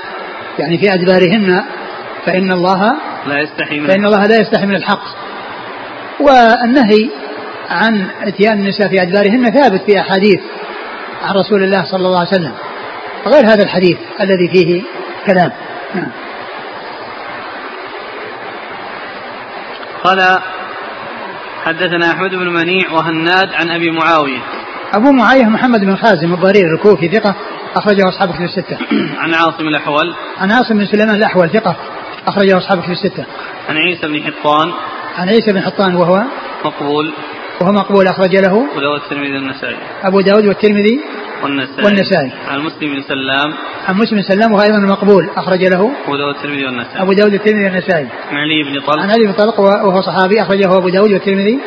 [0.59, 1.63] يعني في أدبارهن
[2.25, 2.91] فإن الله
[3.27, 5.03] لا يستحي من فإن الله لا يستحي من الحق.
[6.19, 7.09] والنهي
[7.69, 10.39] عن إتيان النساء في ادبارهن ثابت في أحاديث
[11.23, 12.53] عن رسول الله صلى الله عليه وسلم
[13.27, 14.81] غير هذا الحديث الذي فيه
[15.25, 15.51] كلام.
[15.95, 16.11] نعم.
[20.03, 20.39] قال
[21.63, 24.39] حدثنا احمد بن منيع وهناد عن أبي معاوية.
[24.93, 27.35] أبو معاوية محمد بن خازم الضرير الكوفي ثقة
[27.75, 28.77] أخرجه أصحاب كتب الستة.
[29.17, 30.15] عن عاصم الأحول.
[30.37, 31.75] عن عاصم بن سليمان الأحول ثقة.
[32.27, 33.25] اخرجه اصحاب كتب الستة.
[33.69, 34.71] عن عيسى بن حطان.
[35.17, 36.23] عن عيسى بن حطان وهو
[36.65, 37.13] مقبول.
[37.61, 38.65] وهو مقبول أخرج له.
[38.71, 39.77] أبو داود الترمذي والنسائي.
[40.03, 40.99] أبو داود والترمذي
[41.43, 41.85] والنسائي.
[41.85, 42.31] والنسائي.
[42.47, 43.53] عن مسلم بن سلام.
[43.87, 45.91] عن مسلم بن سلام وهو أيضا مقبول أخرج له.
[46.05, 47.01] أبو داود الترمذي والنسائي.
[47.01, 48.07] أبو داود الترمذي والنسائي.
[48.31, 51.59] عن علي بن طلق عن علي بن طلق وهو صحابي أخرجه أبو داود والترمذي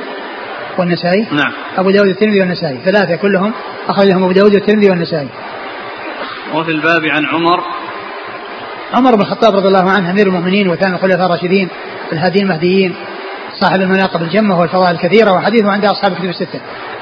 [0.79, 1.27] والنسائي.
[1.33, 1.53] نعم.
[1.79, 2.79] أبو داود الترمذي والنسائي.
[2.85, 3.53] ثلاثة كلهم
[3.89, 5.29] أخرجهم أبو داود والترمذي والنسائي.
[6.55, 7.61] وفي الباب عن عمر.
[8.95, 11.69] عمر بن الخطاب رضي الله عنه أمير المؤمنين وثاني الخلفاء الراشدين
[12.13, 12.95] الهادين المهديين
[13.61, 16.61] صاحب المناقب الجمة والفضائل الكثيرة وحديثه عند أصحاب الكتب الستة.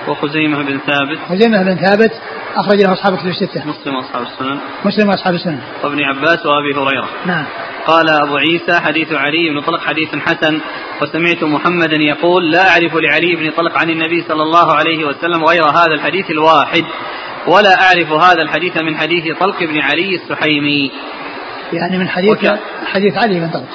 [0.08, 1.18] وخزيمة بن ثابت.
[1.28, 2.12] خزيمة بن ثابت
[2.56, 3.62] أخرج له أصحاب الكتب الستة.
[3.66, 4.58] مسلم وأصحاب السنن.
[4.84, 5.60] مسلم وأصحاب السنن.
[5.84, 7.08] وابن عباس وأبي هريرة.
[7.26, 7.44] نعم.
[7.86, 10.60] قال أبو عيسى حديث علي بن طلق حديث حسن
[11.02, 15.64] وسمعت محمدا يقول لا أعرف لعلي بن طلق عن النبي صلى الله عليه وسلم غير
[15.64, 16.84] هذا الحديث الواحد
[17.46, 20.90] ولا أعرف هذا الحديث من حديث طلق بن علي السحيمي
[21.74, 22.58] يعني من حديث وك...
[22.86, 23.68] حديث علي بن طلق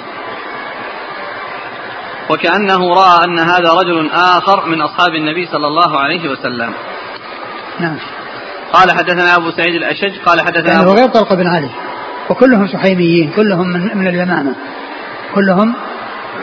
[2.29, 6.73] وكأنه رأى أن هذا رجل آخر من أصحاب النبي صلى الله عليه وسلم.
[7.79, 7.97] نعم.
[8.73, 11.69] قال حدثنا أبو سعيد الأشج قال حدثنا يعني هو غير طلق بن علي.
[12.29, 14.55] وكلهم سحيميين كلهم من, من اليمامة.
[15.35, 15.73] كلهم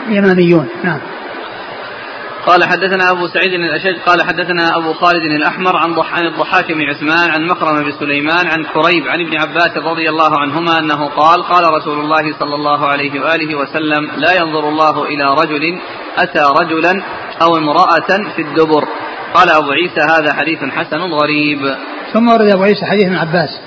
[0.09, 0.67] يماميون.
[0.83, 0.99] نعم.
[2.47, 7.31] قال حدثنا أبو سعيد الأشج قال حدثنا أبو خالد الأحمر عن عن الضحاك بن عثمان
[7.31, 11.63] عن مخرم بن سليمان عن كريب عن ابن عباس رضي الله عنهما أنه قال قال
[11.77, 15.79] رسول الله صلى الله عليه وآله وسلم لا ينظر الله إلى رجل
[16.17, 17.03] أتى رجلا
[17.41, 18.87] أو امرأة في الدبر.
[19.33, 21.75] قال أبو عيسى هذا حديث حسن غريب.
[22.13, 23.59] ثم ورد أبو عيسى حديث ابن عباس.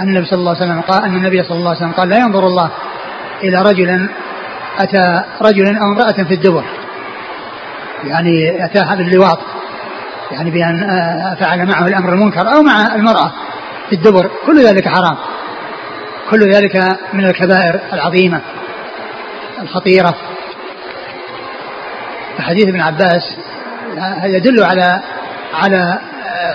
[0.00, 2.18] أن النبي صلى الله عليه وسلم قال أن النبي صلى الله عليه وسلم قال لا
[2.18, 2.70] ينظر الله
[3.42, 4.08] إلى رجل
[4.78, 6.64] أتى رجلا أو امرأة في الدبر.
[8.04, 9.38] يعني أتاها باللواط
[10.32, 13.32] يعني بأن آه، فعل معه الأمر المنكر أو مع المرأة
[13.88, 15.16] في الدبر كل ذلك حرام.
[16.30, 18.40] كل ذلك من الكبائر العظيمة
[19.62, 20.14] الخطيرة.
[22.38, 23.36] فحديث ابن عباس
[23.98, 25.00] آه، يدل على
[25.54, 25.98] على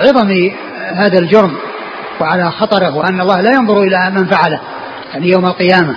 [0.01, 0.51] عظم
[0.95, 1.55] هذا الجرم
[2.19, 4.59] وعلى خطره وأن الله لا ينظر إلى من فعله
[5.13, 5.95] يعني يوم القيامة.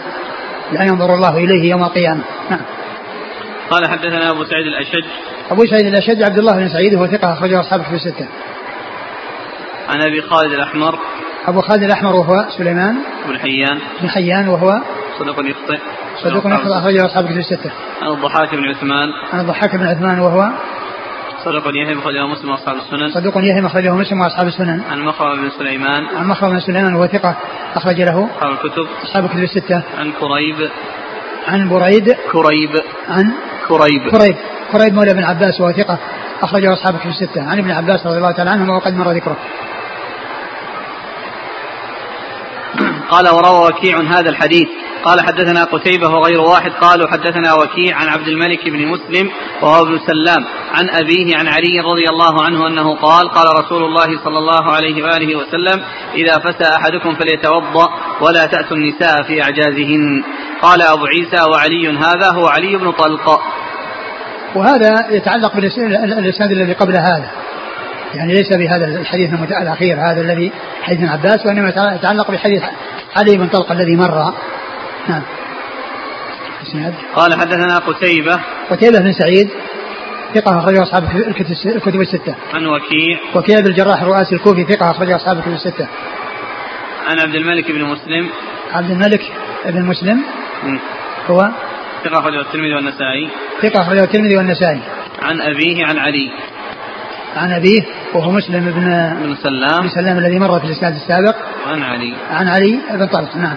[0.72, 2.22] لا ينظر الله إليه يوم القيامة.
[2.50, 2.60] نعم.
[3.70, 5.04] قال حدثنا أبو سعيد الأشج
[5.52, 8.28] أبو سعيد الأشج عبد الله بن سعيد وهو ثقة أخرجه أصحابه في الستة.
[9.88, 10.98] عن أبي خالد الأحمر.
[11.46, 12.96] أبو خالد الأحمر وهو سليمان
[13.28, 13.78] بن حيان.
[14.02, 14.80] بن حيان وهو
[15.18, 15.78] صدوق يخطئ.
[16.22, 17.70] صدوق يخطئ أخرجه أصحابه في الستة.
[18.02, 19.08] عن الضحاك بن عثمان.
[19.32, 20.50] عن الضحاك بن عثمان وهو
[21.44, 23.10] صدوق يهم أخرجه مسلم وأصحاب السنن.
[23.10, 24.82] صدوق يهم أخرجه مسلم وأصحاب السنن.
[24.90, 26.06] عن مخرم بن سليمان.
[26.16, 27.36] عن مخرم بن سليمان وهو ثقة
[27.74, 28.86] أخرج له أصحاب الكتب.
[29.04, 29.82] أصحاب الكتب الستة.
[29.98, 30.70] عن كريب.
[31.48, 32.16] عن بريد.
[32.32, 32.82] كريب.
[33.08, 33.32] عن
[33.78, 34.36] كريب كريب
[34.72, 35.98] كريب مولى بن عباس وهو ثقة.
[36.42, 37.42] أخرجه أصحاب الكتب الستة.
[37.50, 39.36] عن ابن عباس رضي الله تعالى عنهما وقد مر ذكره.
[43.10, 44.68] قال وروى وكيع هذا الحديث.
[45.04, 49.30] قال حدثنا قتيبة وغير واحد قالوا حدثنا وكيع عن عبد الملك بن مسلم
[49.62, 54.24] وهو ابن سلام عن أبيه عن علي رضي الله عنه أنه قال قال رسول الله
[54.24, 55.82] صلى الله عليه وآله وسلم
[56.14, 57.88] إذا فسى أحدكم فليتوضأ
[58.20, 60.24] ولا تأتوا النساء في أعجازهن.
[60.62, 63.40] قال أبو عيسى وعلي هذا هو علي بن طلق.
[64.54, 67.30] وهذا يتعلق بالإسناد الذي قبل هذا.
[68.14, 69.30] يعني ليس بهذا الحديث
[69.62, 72.62] الأخير هذا الذي حديث عباس وإنما يتعلق بحديث
[73.16, 74.34] علي بن طلق الذي مر
[75.08, 75.22] نعم
[77.14, 79.48] قال حدثنا قتيبة قتيبة بن سعيد
[80.34, 81.04] ثقة أخرجه أصحاب
[81.66, 82.34] الكتب الستة.
[82.54, 85.86] عن وكيع وكيع بن الجراح الرؤاسي الكوفي ثقة أخرجه أصحاب الكتب الستة.
[87.06, 88.28] عن عبد الملك بن مسلم.
[88.72, 89.32] عبد الملك
[89.66, 90.22] بن مسلم
[91.30, 91.50] هو
[92.04, 93.28] ثقة أخرجه الترمذي والنسائي.
[93.62, 94.80] ثقة أخرجه الترمذي والنسائي.
[95.22, 96.30] عن أبيه عن علي.
[97.36, 97.82] عن أبيه
[98.14, 101.36] وهو مسلم بن بن سلام بن سلام الذي مر في الإسناد السابق.
[101.66, 102.14] عن علي.
[102.30, 103.56] عن علي بن طلق نعم.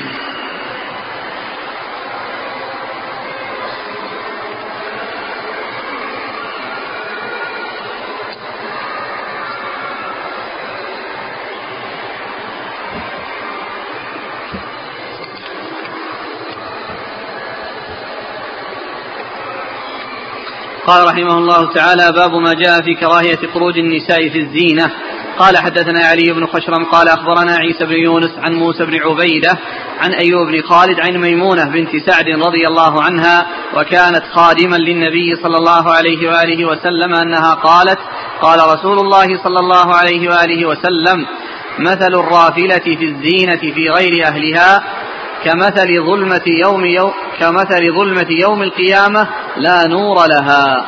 [20.91, 24.91] قال رحمه الله تعالى باب ما جاء في كراهية خروج النساء في الزينة.
[25.39, 29.57] قال حدثنا علي بن خشرم قال أخبرنا عيسى بن يونس عن موسى بن عبيدة
[29.99, 35.57] عن أيوب بن خالد عن ميمونة بنت سعد رضي الله عنها وكانت خادما للنبي صلى
[35.57, 37.99] الله عليه وآله وسلم أنها قالت
[38.41, 41.25] قال رسول الله صلى الله عليه وآله وسلم
[41.79, 44.83] مثل الرافلة في الزينة في غير أهلها
[45.45, 49.27] كمثل ظلمة يوم, يوم كمثل ظلمة يوم القيامة
[49.57, 50.85] لا نور لها.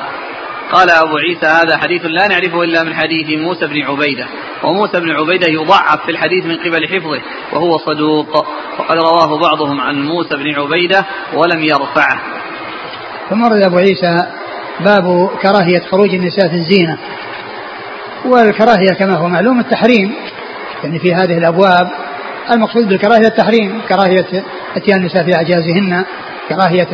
[0.71, 4.25] قال أبو عيسى هذا حديث لا نعرفه إلا من حديث موسى بن عبيدة.
[4.63, 7.21] وموسى بن عبيدة يضعف في الحديث من قبل حفظه
[7.53, 8.35] وهو صدوق.
[8.79, 12.19] وقد رواه بعضهم عن موسى بن عبيدة ولم يرفعه.
[13.29, 14.27] ثم ورد أبو عيسى
[14.79, 16.97] باب كراهية خروج النساء في الزينة.
[18.25, 20.15] والكراهية كما هو معلوم التحريم
[20.83, 21.91] يعني في هذه الأبواب
[22.51, 24.25] المقصود بالكراهية التحريم كراهية
[24.75, 26.05] أتيان النساء في أعجازهن
[26.49, 26.87] كراهية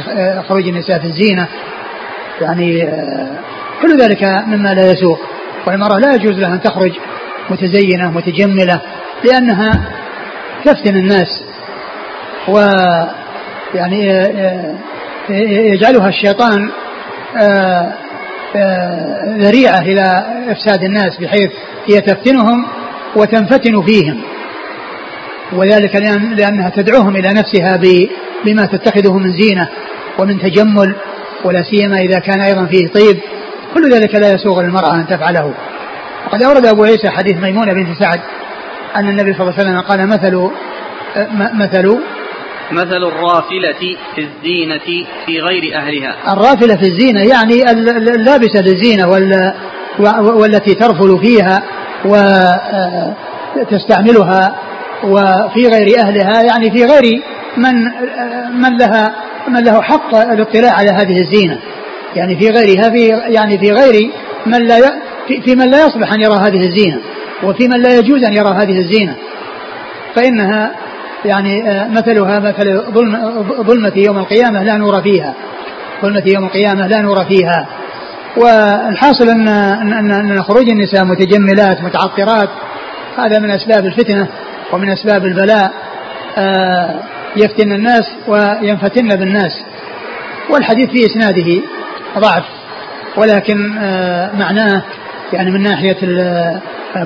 [0.49, 1.47] خروج النساء في الزينة.
[2.41, 2.89] يعني
[3.81, 5.19] كل ذلك مما لا يسوق.
[5.67, 6.91] والمرأة لا يجوز لها أن تخرج
[7.49, 8.81] متزينة متجملة
[9.23, 9.81] لأنها
[10.65, 11.43] تفتن الناس
[12.47, 12.59] و
[13.73, 14.05] يعني
[15.73, 16.71] يجعلها الشيطان
[19.27, 21.51] ذريعة إلى إفساد الناس بحيث
[21.87, 22.65] هي تفتنهم
[23.15, 24.21] وتنفتن فيهم.
[25.53, 27.79] وذلك لأن لأنها تدعوهم إلى نفسها
[28.45, 29.67] بما تتخذه من زينة
[30.19, 30.95] ومن تجمل
[31.45, 33.19] ولا سيما إذا كان أيضا فيه طيب.
[33.73, 35.53] كل ذلك لا يسوغ للمرأة أن تفعله.
[36.27, 38.19] وقد أورد أبو عيسى حديث ميمونة بنت سعد
[38.95, 40.49] أن النبي صلى الله عليه وسلم قال مثل
[41.53, 41.99] مثل
[42.71, 46.15] مثل الرافلة في الزينة في غير أهلها.
[46.33, 47.71] الرافلة في الزينة يعني
[48.15, 49.07] اللابسة للزينة
[50.19, 51.63] والتي ترفل فيها
[53.55, 54.55] وتستعملها
[55.03, 57.21] وفي غير أهلها يعني في غير
[57.57, 57.75] من
[58.61, 59.15] من لها
[59.47, 61.59] من له حق الاطلاع على هذه الزينة.
[62.15, 64.09] يعني في غيرها في يعني في غير
[64.45, 64.77] من لا
[65.45, 66.99] في من لا يصلح أن يرى هذه الزينة
[67.43, 69.15] وفي من لا يجوز أن يرى هذه الزينة.
[70.15, 70.71] فإنها
[71.25, 75.33] يعني آه، مثلها مثل ظلم ظلمة يوم القيامة لا نور فيها.
[76.01, 77.67] ظلمة يوم القيامة لا نور فيها.
[78.37, 82.49] والحاصل أن أن أن خروج النساء متجملات متعطرات.
[83.17, 84.27] هذا من أسباب الفتنة.
[84.73, 85.71] ومن أسباب البلاء
[86.37, 86.99] آه،
[87.35, 89.61] يفتن الناس وينفتن بالناس.
[90.49, 91.61] والحديث في إسناده
[92.17, 92.43] ضعف
[93.17, 94.83] ولكن آه، معناه
[95.33, 95.97] يعني من ناحية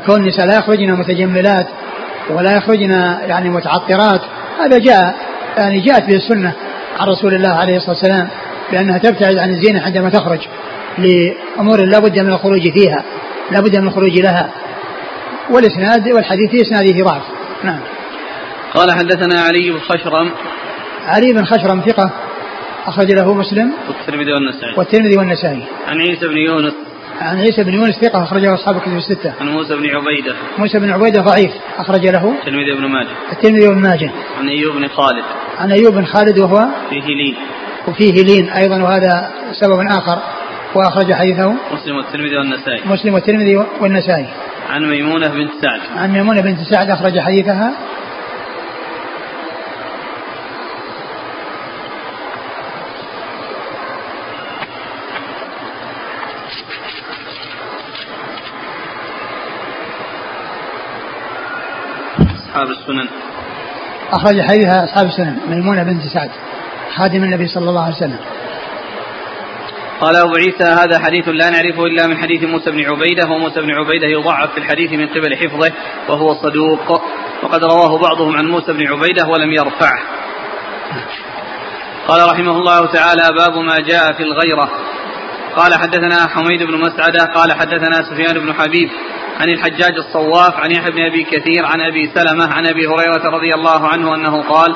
[0.05, 1.67] كون النساء لا يخرجن متجملات
[2.29, 2.91] ولا يخرجن
[3.27, 4.21] يعني متعطرات
[4.59, 5.15] هذا جاء
[5.57, 6.53] يعني جاءت به السنة
[6.99, 8.27] عن رسول الله عليه الصلاة والسلام
[8.71, 10.39] بأنها تبتعد عن الزينة عندما تخرج
[10.97, 13.03] لأمور لا بد من الخروج فيها
[13.51, 14.49] لا بد من الخروج لها.
[15.49, 17.21] والإسناد والحديث في إسناده ضعف.
[17.63, 17.79] نعم
[18.73, 20.31] قال حدثنا علي بن خشرم
[21.05, 22.11] علي بن خشرم ثقة
[22.85, 26.73] أخرج له مسلم والترمذي والنسائي والترمذي والنسائي عن عيسى بن يونس
[27.21, 29.33] عن عيسى بن يونس ثقة أخرجه أصحاب الكتب الستة.
[29.41, 30.35] عن موسى بن عبيدة.
[30.57, 32.35] موسى بن عبيدة ضعيف أخرج له.
[32.39, 33.09] الترمذي بن ماجه.
[33.31, 34.11] الترمذي بن ماجه.
[34.39, 35.23] عن أيوب بن خالد.
[35.57, 37.35] عن أيوب بن خالد وهو فيه لين.
[37.87, 40.19] وفيه لين أيضا وهذا سبب آخر
[40.75, 42.81] وأخرج حديثه مسلم والترمذي والنسائي.
[42.85, 44.27] مسلم والترمذي والنسائي.
[44.73, 45.79] عن ميمونة بنت سعد.
[45.97, 47.73] عن ميمونة بنت سعد أخرج حديثها.
[62.19, 63.07] أصحاب السنن.
[64.11, 66.29] أخرج حديثها أصحاب السنن ميمونة بنت سعد
[66.95, 68.19] خادم النبي صلى الله عليه وسلم.
[70.03, 73.71] قال أبو عيسى هذا حديث لا نعرفه إلا من حديث موسى بن عبيدة وموسى بن
[73.71, 75.71] عبيدة يضعف في الحديث من قبل حفظه
[76.09, 77.01] وهو صدوق.
[77.43, 79.99] وقد رواه بعضهم عن موسى بن عبيدة ولم يرفعه.
[82.07, 84.69] قال رحمه الله تعالى باب ما جاء في الغيرة.
[85.55, 88.89] قال حدثنا حميد بن مسعدة قال حدثنا سفيان بن حبيب
[89.39, 93.53] عن الحجاج الصواف عن يحيى بن أبي كثير عن أبي سلمة عن أبي هريرة رضي
[93.55, 94.75] الله عنه أنه قال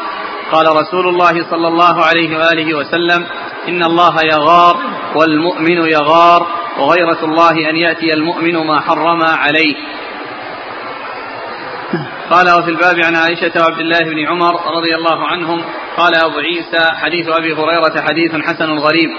[0.52, 3.26] قال رسول الله صلى الله عليه وآله وسلم
[3.68, 4.78] إن الله يغار
[5.16, 6.48] والمؤمن يغار
[6.80, 9.76] وغيرة الله أن يأتي المؤمن ما حرم عليه.
[12.30, 15.64] قال وفي الباب عن عائشة وعبد الله بن عمر رضي الله عنهم
[15.98, 19.10] قال أبو عيسى حديث أبي هريرة حديث حسن غريب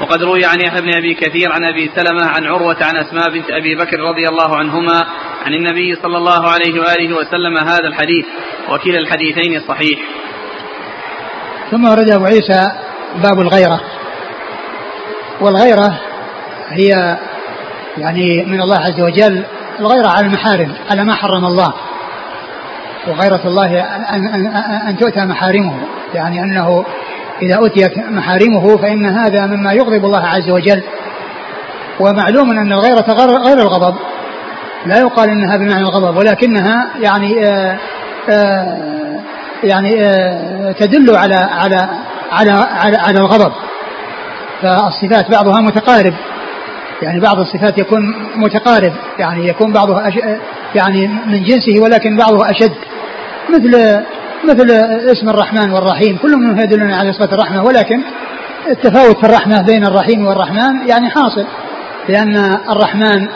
[0.00, 3.50] وقد روي عن يحيى بن أبي كثير عن أبي سلمة عن عروة عن أسماء بنت
[3.50, 5.06] أبي بكر رضي الله عنهما
[5.46, 8.26] عن النبي صلى الله عليه وآله وسلم هذا الحديث
[8.68, 9.98] وكلا الحديثين صحيح.
[11.70, 12.72] ثم ورد أبو عيسى
[13.22, 13.80] باب الغيرة.
[15.40, 16.00] والغيرة
[16.70, 17.18] هي
[17.98, 19.44] يعني من الله عز وجل
[19.80, 21.72] الغيرة على المحارم على ما حرم الله.
[23.08, 24.46] وغيرة الله أن, أن,
[24.88, 25.74] أن تؤتى محارمه.
[26.14, 26.84] يعني أنه
[27.42, 30.82] إذا أتيت محارمه فإن هذا مما يغضب الله عز وجل.
[32.00, 33.12] ومعلوم أن الغيرة
[33.46, 33.96] غير الغضب.
[34.86, 37.78] لا يقال إنها بمعنى الغضب ولكنها يعني آآ آه،
[38.28, 38.90] آآ آه،
[39.64, 41.88] يعني آه، تدل على على
[42.32, 43.52] على على, على الغضب.
[44.62, 46.14] فالصفات بعضها متقارب.
[47.02, 48.00] يعني بعض الصفات يكون
[48.36, 48.92] متقارب.
[49.18, 50.14] يعني يكون بعضها أش...
[50.74, 52.74] يعني من جنسه ولكن بعضها أشد.
[53.50, 54.02] مثل
[54.44, 54.70] مثل
[55.12, 56.16] اسم الرحمن والرحيم.
[56.16, 57.64] كل منهم يدلون على صفة الرحمة.
[57.64, 58.02] ولكن
[58.70, 61.46] التفاوت في الرحمة بين الرحيم والرحمن يعني حاصل.
[62.08, 62.36] لأن
[62.70, 63.28] الرحمن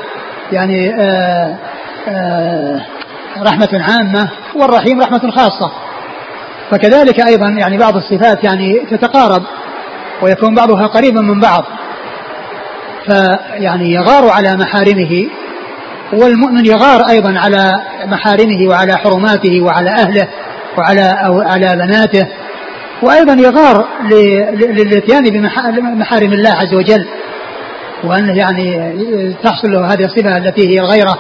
[0.53, 1.57] يعني آآ آه،
[2.09, 2.81] آآ
[3.37, 5.73] آه، رحمة عامة والرحيم رحمة خاصة.
[6.71, 9.43] فكذلك أيضا يعني بعض الصفات يعني تتقارب
[10.23, 11.65] ويكون بعضها قريبا من بعض
[13.07, 15.27] فيعني يغار على محارمه
[16.13, 20.29] والمؤمن يغار أيضا على محارمه وعلى حرماته وعلى أهله
[20.79, 22.29] وعلى أو على بناته
[23.03, 23.87] وأيضا يغار
[24.53, 27.07] للاتيان بمحارم الله عز وجل
[28.05, 28.95] وأنه يعني
[29.43, 31.19] تحصل له هذه الصفة التي هي الغيرة.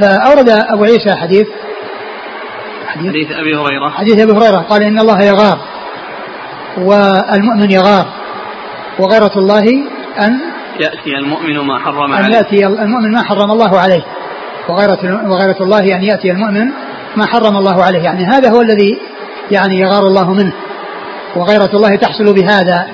[0.00, 1.46] فأورد أبو عيسى حديث
[2.90, 3.90] حديث, حديث أبي هريرة.
[3.90, 4.56] حديث أبي هريرة.
[4.56, 5.58] قال إن الله يغار
[6.78, 8.06] والمؤمن يغار
[8.98, 9.64] وغيرة الله
[10.18, 10.40] أن
[10.80, 12.26] يأتي المؤمن ما حرم عليه.
[12.26, 14.02] أن يأتي المؤمن ما حرم الله عليه.
[14.68, 16.66] وغيرة, وغيرة الله أن يأتي المؤمن
[17.16, 18.02] ما حرم الله عليه.
[18.02, 18.98] يعني هذا هو الذي
[19.50, 20.52] يعني يغار الله منه.
[21.36, 22.86] وغيرة الله تحصل بهذا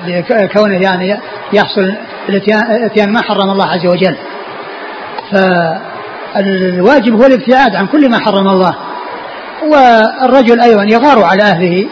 [0.53, 1.19] كونه يعني
[1.53, 1.93] يحصل
[2.29, 4.17] الاتيان ما حرم الله عز وجل.
[5.31, 8.75] فالواجب هو الابتعاد عن كل ما حرم الله.
[9.63, 11.87] والرجل أيضا يغار على أهله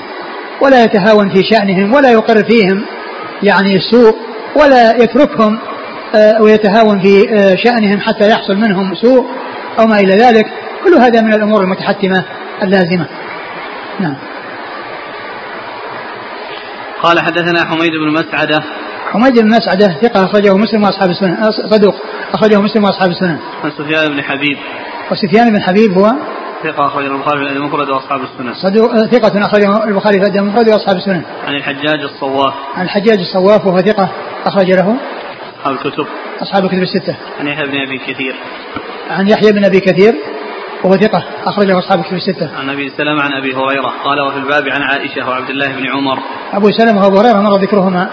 [0.61, 2.85] ولا يتهاون في شأنهم ولا يقر فيهم
[3.43, 4.15] يعني السوء
[4.55, 5.59] ولا يتركهم
[6.15, 9.25] آه، ويتهاون في آه، شأنهم حتى يحصل منهم سوء
[9.79, 10.45] أو ما إلى ذلك.
[10.83, 12.23] كل هذا من الأمور المتحتمة
[12.63, 13.05] اللازمة.
[13.99, 14.15] نعم.
[17.03, 18.63] قال حدثنا حميد بن مسعدة.
[19.11, 21.95] حميد بن مسعدة ثقة أخرجه مسلم وأصحاب السنن صدوق
[22.33, 23.39] أخرجه مسلم وأصحاب السنن.
[23.63, 24.57] عن سفيان بن حبيب.
[25.11, 26.11] وسفيان بن حبيب هو
[26.63, 31.21] ثقة أخرجه البخاري في المفرد وأصحاب السنن صدوق ثقة أخرجه البخاري في المفرد وأصحاب السنن
[31.47, 32.53] عن الحجاج الصواف.
[32.75, 34.09] عن الحجاج الصواف وهو ثقة
[34.45, 34.95] أخرج له.
[35.59, 36.05] أصحاب الكتب.
[36.41, 37.15] أصحاب الكتب الستة.
[37.39, 38.35] عن يحيى بن أبي كثير.
[39.09, 40.13] عن يحيى بن أبي كثير
[40.83, 42.49] وهو ثقة أخرجه أصحاب الكتب الستة.
[42.59, 43.93] عن أبي سلمة عن أبي هريرة.
[44.03, 46.19] قال وفي الباب عن عائشة وعبد الله بن عمر.
[46.53, 48.09] أبو سلمة وأبو هريرة مر ذكرهما.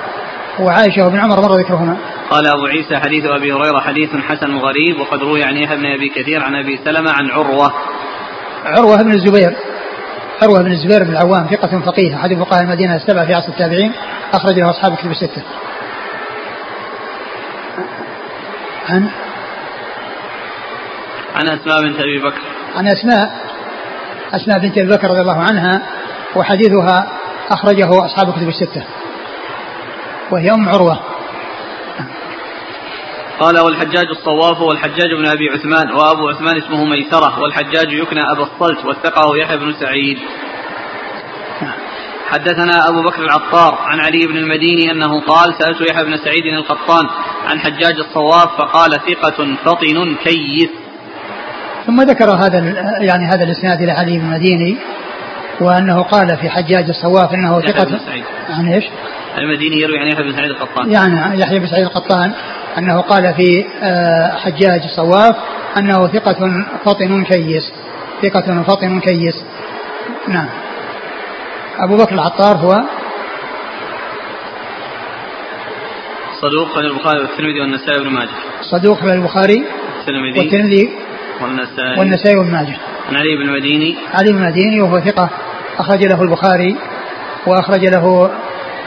[0.61, 1.97] وعائشة وابن عمر مر ذكرهما.
[2.31, 6.09] قال أبو عيسى حديث أبي هريرة حديث حسن غريب وقد روي عن يحيى بن أبي
[6.09, 7.73] كثير عن أبي سلمة عن عروة.
[8.65, 9.57] عروة بن الزبير
[10.43, 13.93] عروة بن الزبير بن العوام ثقة فقيه أحد فقهاء المدينة السبعة في عصر التابعين
[14.35, 15.43] أخرج له أصحاب الكتب الستة.
[18.89, 19.11] عن؟
[21.35, 22.41] عن أسماء بنت أبي بكر.
[22.77, 23.31] عن أسماء
[24.33, 25.83] أسماء بنت أبي بكر رضي الله عنها
[26.37, 27.07] وحديثها
[27.51, 28.85] أخرجه أصحاب الكتب الستة
[30.31, 31.12] وهي أم عروة.
[33.43, 38.85] قال والحجاج الصواف والحجاج بن أبي عثمان وأبو عثمان اسمه ميسرة والحجاج يكنى ابا الصلت
[38.85, 40.19] وثقه يحيى بن سعيد.
[42.31, 47.07] حدثنا أبو بكر العطار عن علي بن المديني أنه قال سألت يحيى بن سعيد القطان
[47.51, 50.71] عن حجاج الصواف فقال ثقة فطن كيس.
[51.87, 52.59] ثم ذكر هذا
[53.01, 54.77] يعني هذا الإسناد إلى علي بن المديني
[55.61, 58.01] وأنه قال في حجاج الصواف إنه ثقة
[58.49, 58.85] عن إيش؟
[59.39, 62.33] المديني يروي عن يحيى بن سعيد القطان يعني يحيى بن سعيد القطان
[62.79, 65.37] أنه قال في آه، حجاج الصواف
[65.77, 67.73] أنه ثقة فطن كيس
[68.23, 69.45] ثقة فطن كيس.
[70.29, 70.49] نعم.
[71.79, 72.83] أبو بكر العطار هو؟
[76.41, 78.29] صدوق خرج البخاري والترمذي والنسائي وابن ماجه.
[78.63, 79.65] صدوق خرج البخاري
[79.97, 80.91] والترمذي والترمذي
[81.43, 82.77] والنسائي والنسائي وابن ماجه.
[83.09, 83.97] عن علي بن المديني.
[84.15, 85.31] علي بن المديني وهو ثقة
[85.79, 86.77] أخرج له البخاري
[87.47, 88.31] وأخرج له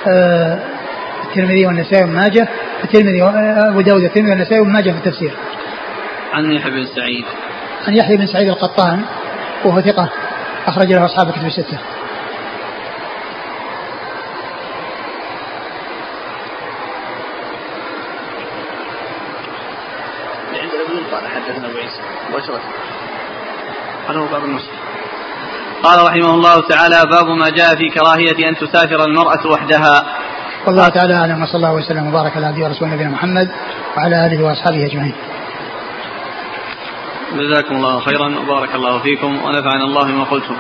[0.08, 0.60] آه
[1.24, 2.48] الترمذي والنسائي وابن ماجه.
[2.86, 5.34] الترمذي آه، أبو داود الترمذي والنسائي وابن ماجه في التفسير.
[6.34, 7.26] عن يحيى بن سعيد.
[7.88, 9.02] عن يحيى بن سعيد القطان
[9.66, 10.10] وهو ثقة
[10.68, 11.78] أخرج له أصحاب الكتب الستة.
[22.30, 22.62] مباشرة
[24.10, 24.60] هذا هو باب
[25.84, 30.25] قال رحمه الله تعالى باب ما جاء في كراهية أن تسافر المرأة وحدها.
[30.68, 33.50] والله تعالى أعلم وصلى الله وسلم وبارك على عبده ورسوله نبينا محمد
[33.98, 35.14] وعلى آله وأصحابه أجمعين.
[37.34, 40.56] جزاكم الله خيرا وبارك الله فيكم ونفعنا الله بما قلتم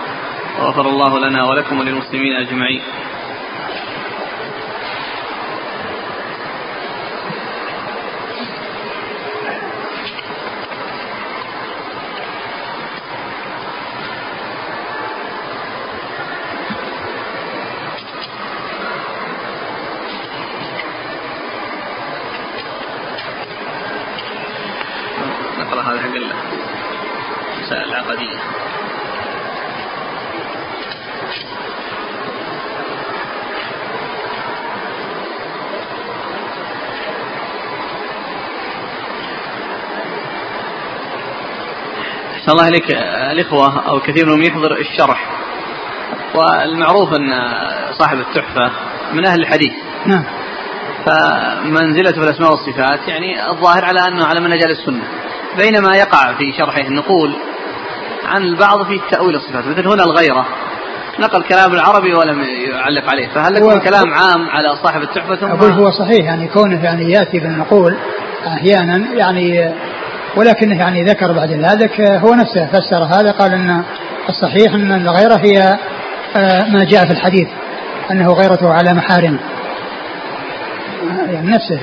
[0.59, 2.81] وغفر الله لنا ولكم وللمسلمين أجمعين.
[42.45, 42.91] أحسن الله إليك
[43.31, 45.29] الإخوة أو كثير منهم يحضر الشرح.
[46.35, 47.29] والمعروف أن
[47.99, 48.71] صاحب التحفة
[49.13, 49.73] من أهل الحديث.
[50.05, 50.23] نعم.
[51.05, 55.03] فمنزلته في الأسماء والصفات يعني الظاهر على أنه على منهج السنة.
[55.57, 57.35] بينما يقع في شرحه النقول
[58.25, 60.45] عن البعض في تأويل الصفات مثل هنا الغيرة.
[61.19, 65.71] نقل كلام العربي ولم يعلق عليه فهل لكم كلام عام على صاحب التحفة ثم أقول
[65.71, 67.97] هو صحيح يعني كونه يعني يأتي بالنقول
[68.47, 69.73] أحيانا يعني
[70.37, 73.83] ولكنه يعني ذكر بعد ذلك هو نفسه فسر هذا قال إن
[74.29, 75.77] الصحيح إن الغيرة هي
[76.35, 77.47] آه، ما جاء في الحديث
[78.11, 79.39] أنه غيرته على محارمه
[81.31, 81.79] يعني نفسه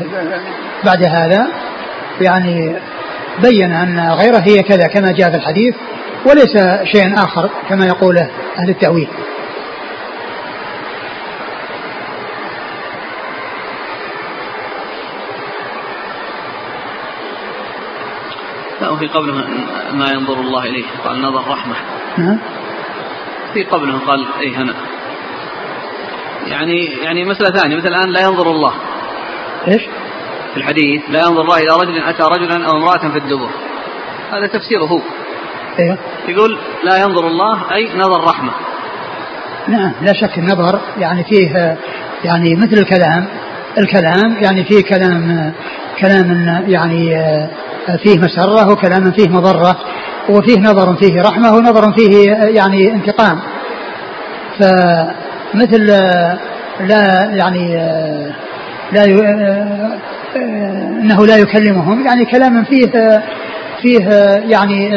[0.85, 1.47] بعد هذا
[2.21, 2.77] يعني
[3.43, 5.75] بين أن غيرة هي كذا كما جاء في الحديث
[6.27, 8.29] وليس شيء آخر كما يقوله
[8.59, 9.09] أهل التأويل.
[19.03, 19.35] وفي قبله
[19.93, 21.75] ما ينظر الله إليه قال نظر رحمة.
[22.19, 22.39] نعم.
[23.55, 24.75] في قبله قال أي هنا.
[26.47, 28.73] يعني يعني مسألة ثانية مثل الآن لا ينظر الله.
[29.69, 29.83] إيش؟
[30.53, 33.49] في الحديث لا ينظر الله إلى رجل أتى رجلا أو امرأة في الدبر.
[34.33, 35.01] هذا تفسيره هو.
[35.79, 35.99] أيوه
[36.29, 38.53] يقول لا ينظر الله أي نظر رحمة.
[39.69, 41.79] نعم لا شك النظر يعني فيه
[42.25, 43.27] يعني مثل الكلام
[43.79, 45.53] الكلام يعني فيه كلام
[46.01, 47.25] كلام يعني
[48.03, 49.77] فيه مسرة وكلام فيه مضرة
[50.29, 53.39] وفيه نظر فيه رحمة ونظر فيه يعني انتقام.
[54.59, 55.87] فمثل
[56.81, 57.75] لا يعني
[58.93, 59.05] لا
[61.03, 63.23] إنه لا يكلمهم يعني كلام فيه
[63.83, 64.09] فيه
[64.49, 64.91] يعني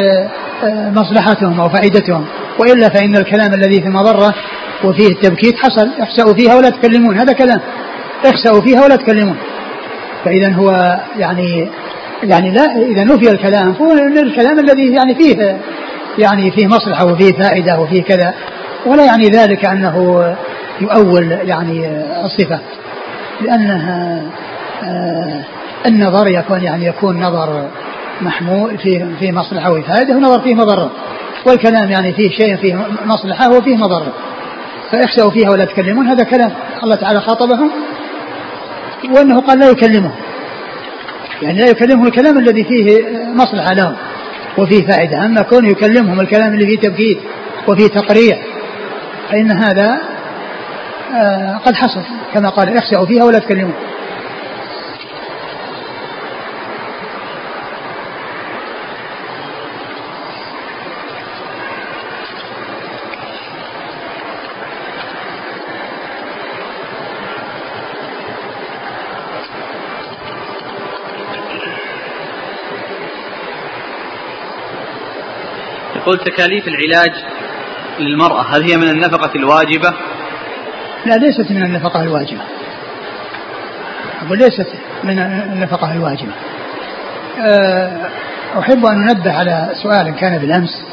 [0.73, 2.25] مصلحتهم أو فائدتهم.
[2.59, 4.33] وإلا فإن الكلام الذي في مضرة
[4.83, 7.17] وفيه التبكيت حصل احسأوا فيها ولا تكلمون.
[7.17, 7.59] هذا كلام
[8.25, 9.35] احسأوا فيها ولا تكلمون.
[10.25, 11.69] فإذا هو يعني
[12.23, 15.57] يعني لا إذا نفي الكلام فهو الكلام الذي يعني فيه
[16.17, 18.33] يعني فيه مصلحة وفيه فائدة وفيه كذا
[18.85, 20.25] ولا يعني ذلك أنه
[20.81, 21.89] يؤول يعني
[22.25, 22.59] الصفة
[23.41, 24.21] لأنها
[24.83, 25.43] آه
[25.85, 27.69] النظر يكون يعني يكون نظر
[28.21, 30.91] محمول فيه في مصلحة وفائده ونظر فيه مضره
[31.45, 34.13] والكلام يعني فيه شيء فيه مصلحة وفيه مضره
[34.91, 36.51] فاخشوا فيها ولا تكلمون هذا كلام
[36.83, 37.71] الله تعالى خاطبهم
[39.11, 40.11] وأنه قال لا يكلمهم
[41.41, 43.03] يعني لا يكلمهم الكلام الذي فيه
[43.33, 43.95] مصلحة لهم
[44.57, 45.25] وفيه فائدة.
[45.25, 47.17] أما كونه يكلمهم الكلام اللي فيه تبكيت
[47.67, 48.37] وفيه تقريع
[49.29, 49.99] فإن هذا
[51.15, 52.01] آه قد حصل
[52.33, 53.73] كما قال اخسأوا فيها ولا تكلمون
[76.05, 77.11] يقول تكاليف العلاج
[77.99, 79.93] للمرأة هل هي من النفقة الواجبة؟
[81.05, 82.41] لا ليست من النفقة الواجبة.
[84.25, 84.67] أقول ليست
[85.03, 86.31] من النفقة الواجبة.
[87.39, 87.91] أه،
[88.59, 90.83] أحب أن أنبه على سؤال كان بالأمس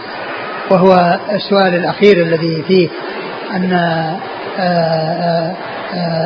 [0.71, 2.89] وهو السؤال الأخير الذي فيه
[3.57, 4.21] أن أه،
[4.59, 5.55] أه،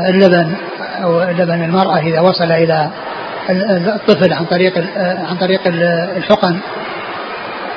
[0.09, 0.55] اللبن
[1.03, 2.91] أو لبن المرأة إذا وصل إلى
[3.95, 5.61] الطفل عن طريق عن طريق
[6.17, 6.59] الحقن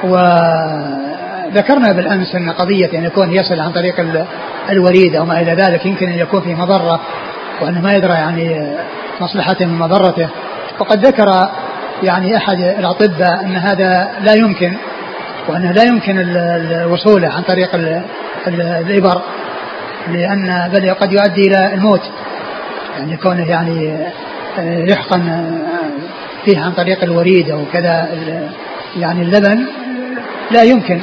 [0.03, 4.25] وذكرنا بالأمس أن قضية أن يكون يصل عن طريق
[4.69, 6.99] الوريد أو ما إلى ذلك يمكن أن يكون فيه مضرة
[7.61, 8.75] وأنه ما يدرى يعني
[9.21, 10.29] مصلحته من مضرته.
[10.79, 11.49] وقد ذكر
[12.03, 14.73] يعني أحد الأطباء أن هذا لا يمكن
[15.47, 17.69] وأنه لا يمكن الوصول عن طريق
[18.47, 19.21] الإبر
[20.07, 22.01] لأن بل قد يؤدي إلى الموت.
[22.99, 24.07] يعني كونه يعني
[24.91, 25.51] يحقن
[26.45, 28.07] فيه عن طريق الوريد أو كذا
[28.97, 29.65] يعني اللبن
[30.51, 31.01] لا يمكن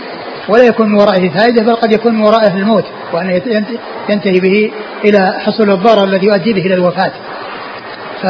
[0.49, 3.41] ولا يكون من ورائه فائدة بل قد يكون من ورائه الموت وأن
[4.09, 4.73] ينتهي به
[5.05, 7.13] إلى حصول الضرر الذي يؤدي به إلى الوفاة.
[8.23, 8.25] ف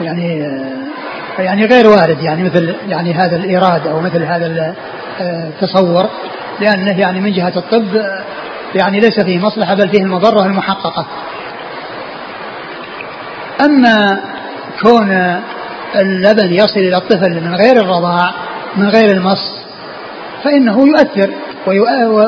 [0.00, 0.38] يعني
[1.38, 4.74] يعني غير وارد يعني مثل يعني هذا الإيراد أو مثل هذا
[5.20, 6.10] التصور
[6.60, 7.86] لأنه يعني من جهة الطب
[8.74, 11.06] يعني ليس فيه مصلحة بل فيه المضرة المحققة.
[13.64, 14.20] أما
[14.82, 15.40] كون
[15.96, 18.34] اللبن يصل إلى الطفل من غير الرضاع
[18.76, 19.65] من غير المص
[20.46, 21.30] فإنه يؤثر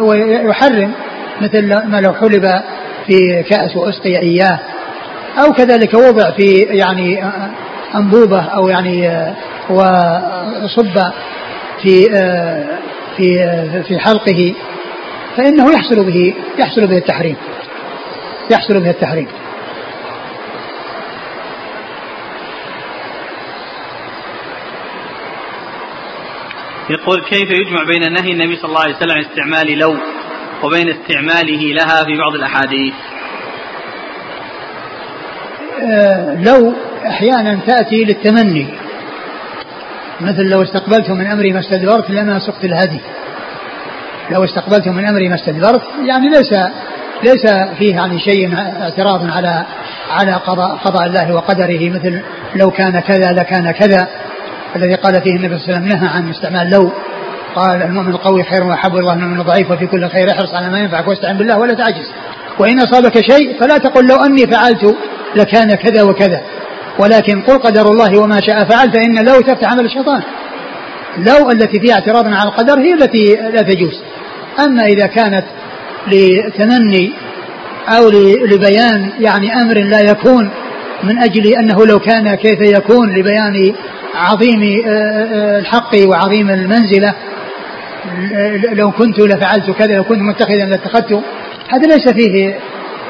[0.00, 0.92] ويحرم
[1.40, 2.50] مثل ما لو حلب
[3.06, 4.58] في كأس وأسقي إياه.
[5.38, 7.24] أو كذلك وضع في يعني
[7.94, 9.10] أنبوبة أو يعني
[9.70, 10.98] وصب
[11.82, 12.04] في
[13.16, 13.38] في
[13.88, 14.54] في حلقه.
[15.36, 17.36] فإنه يحصل به يحصل به التحريم.
[18.50, 19.28] يحصل به التحريم.
[26.90, 29.96] يقول كيف يجمع بين نهي النبي صلى الله عليه وسلم عن استعمال لو
[30.62, 32.94] وبين استعماله لها في بعض الأحاديث؟
[35.82, 36.74] آه لو
[37.06, 38.66] أحيانا تأتي للتمني.
[40.20, 43.00] مثل لو استقبلت من أمري ما استدبرت لما سقت الهدي.
[44.30, 46.52] لو استقبلت من أمري ما استدبرت يعني ليس
[47.22, 47.46] ليس
[47.78, 49.64] فيه يعني شيء اعتراض على
[50.10, 52.20] على قضاء قضاء الله وقدره مثل
[52.56, 54.08] لو كان كذا لكان كذا.
[54.76, 56.92] الذي قال فيه النبي صلى الله عليه وسلم نهى عن استعمال لو
[57.54, 60.78] قال المؤمن القوي خير وأحب الله من المؤمن الضعيف وفي كل خير احرص على ما
[60.78, 62.12] ينفعك واستعن بالله ولا تعجز.
[62.58, 64.96] وإن أصابك شيء فلا تقل لو أني فعلت
[65.36, 66.42] لكان كذا وكذا.
[66.98, 70.22] ولكن قل قدر الله وما شاء فعل فإن لو تفتح عمل الشيطان.
[71.18, 74.02] لو التي فيها اعتراض على القدر هي التي لا تجوز.
[74.64, 75.44] أما إذا كانت
[76.06, 77.12] لتمني
[77.88, 78.08] أو
[78.50, 80.50] لبيان يعني أمر لا يكون
[81.02, 83.74] من أجل أنه لو كان كيف يكون لبيان
[84.14, 87.14] عظيم آه، آه، الحق وعظيم المنزلة.
[88.72, 91.12] لو كنت لفعلت كذا لو كنت متخذا لاتخذت.
[91.68, 92.58] هذا ليس فيه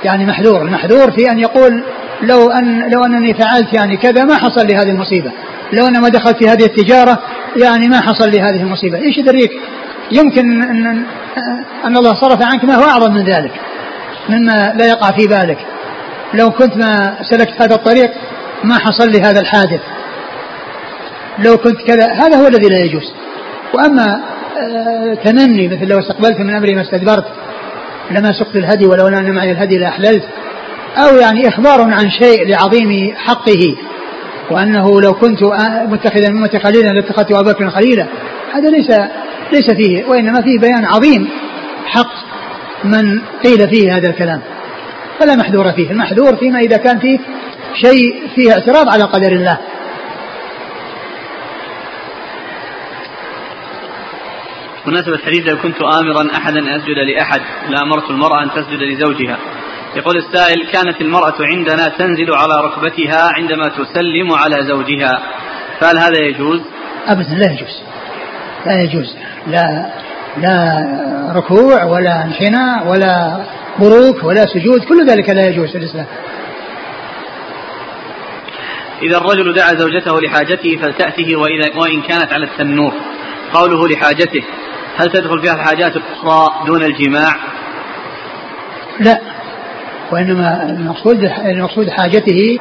[0.04, 0.62] يعني محذور.
[0.62, 1.82] المحذور في أن يقول
[2.22, 5.32] لو أن لو أنني فعلت يعني كذا ما حصل لي هذه المصيبة.
[5.72, 7.18] لو أنا ما دخلت في هذه التجارة
[7.56, 8.98] يعني ما حصل لي هذه المصيبة.
[8.98, 9.50] إيش يدريك؟
[10.12, 11.04] يمكن أن,
[11.84, 13.52] أن الله صرف عنك ما هو أعظم من ذلك
[14.28, 15.58] مما لا يقع في بالك.
[16.34, 18.10] لو كنت ما سلكت هذا الطريق
[18.64, 19.80] ما حصل لي هذا الحادث.
[21.44, 23.12] لو كنت كذا هذا هو الذي لا يجوز.
[23.74, 24.20] وأما
[24.58, 27.24] آه، تمني مثل لو استقبلت من أمري ما استدبرت
[28.10, 30.24] لما سقت الهدي ولو أن معي الهدي لأحللت
[30.96, 33.76] أو يعني إخبار عن شيء لعظيم حقه
[34.50, 35.38] وأنه لو كنت
[35.88, 38.06] متخذا من خليلا لاتخذت أبا بكر خليلا
[38.54, 38.90] هذا ليس
[39.52, 41.28] ليس فيه وإنما فيه بيان عظيم
[41.86, 42.12] حق
[42.84, 44.40] من قيل فيه هذا الكلام.
[45.20, 47.18] فلا محذور فيه المحذور فيما إذا كان فيه
[47.74, 49.58] شيء فيه اعتراض على قدر الله.
[54.88, 59.38] مناسبة الحديث لو كنت آمرا أحدا أن أسجد لأحد لأمرت المرأة أن تسجد لزوجها.
[59.96, 65.22] يقول السائل كانت المرأة عندنا تنزل على ركبتها عندما تسلم على زوجها.
[65.80, 66.60] فهل هذا يجوز؟
[67.06, 67.82] أبدا لا يجوز.
[68.66, 69.16] لا يجوز.
[69.46, 69.86] لا
[70.36, 70.86] لا
[71.36, 73.44] ركوع ولا انحناء ولا
[73.78, 76.06] بروك ولا سجود كل ذلك لا يجوز في الإسلام.
[79.02, 82.92] إذا الرجل دعا زوجته لحاجته فلتأته وإذا وإن كانت على التنور.
[83.52, 84.42] قوله لحاجته.
[84.98, 87.32] هل تدخل فيها الحاجات الأخرى دون الجماع؟
[89.00, 89.20] لا
[90.12, 92.58] وإنما المقصود المقصود حاجته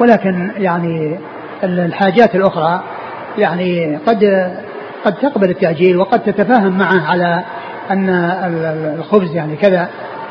[0.00, 1.18] ولكن يعني
[1.64, 2.82] الحاجات الأخرى
[3.38, 4.50] يعني قد
[5.04, 7.44] قد تقبل التأجيل وقد تتفاهم معه على
[7.90, 8.10] أن
[8.98, 9.88] الخبز يعني كذا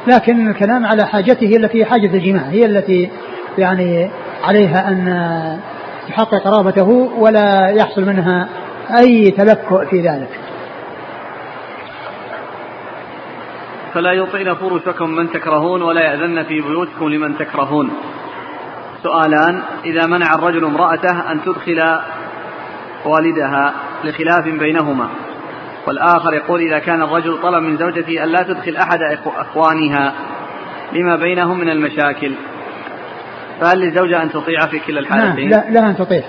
[0.07, 3.09] لكن الكلام على حاجته التي حاجة الجماع هي التي
[3.57, 4.09] يعني
[4.43, 5.59] عليها أن
[6.07, 8.49] تحقق رغبته ولا يحصل منها
[8.99, 10.48] أي تلكؤ في ذلك
[13.93, 17.91] فلا يطعن فرشكم من تكرهون ولا يأذن في بيوتكم لمن تكرهون.
[19.03, 21.99] سؤالان إذا منع الرجل امرأته أن تدخل
[23.05, 23.73] والدها
[24.03, 25.09] لخلاف بينهما.
[25.87, 30.13] والآخر يقول إذا كان الرجل طلب من زوجته أن لا تدخل أحد أخوانها
[30.93, 32.33] لما بينهم من المشاكل.
[33.61, 36.23] فهل للزوجة أن تطيع في كلا الحالتين؟ لا لا أن تطيع.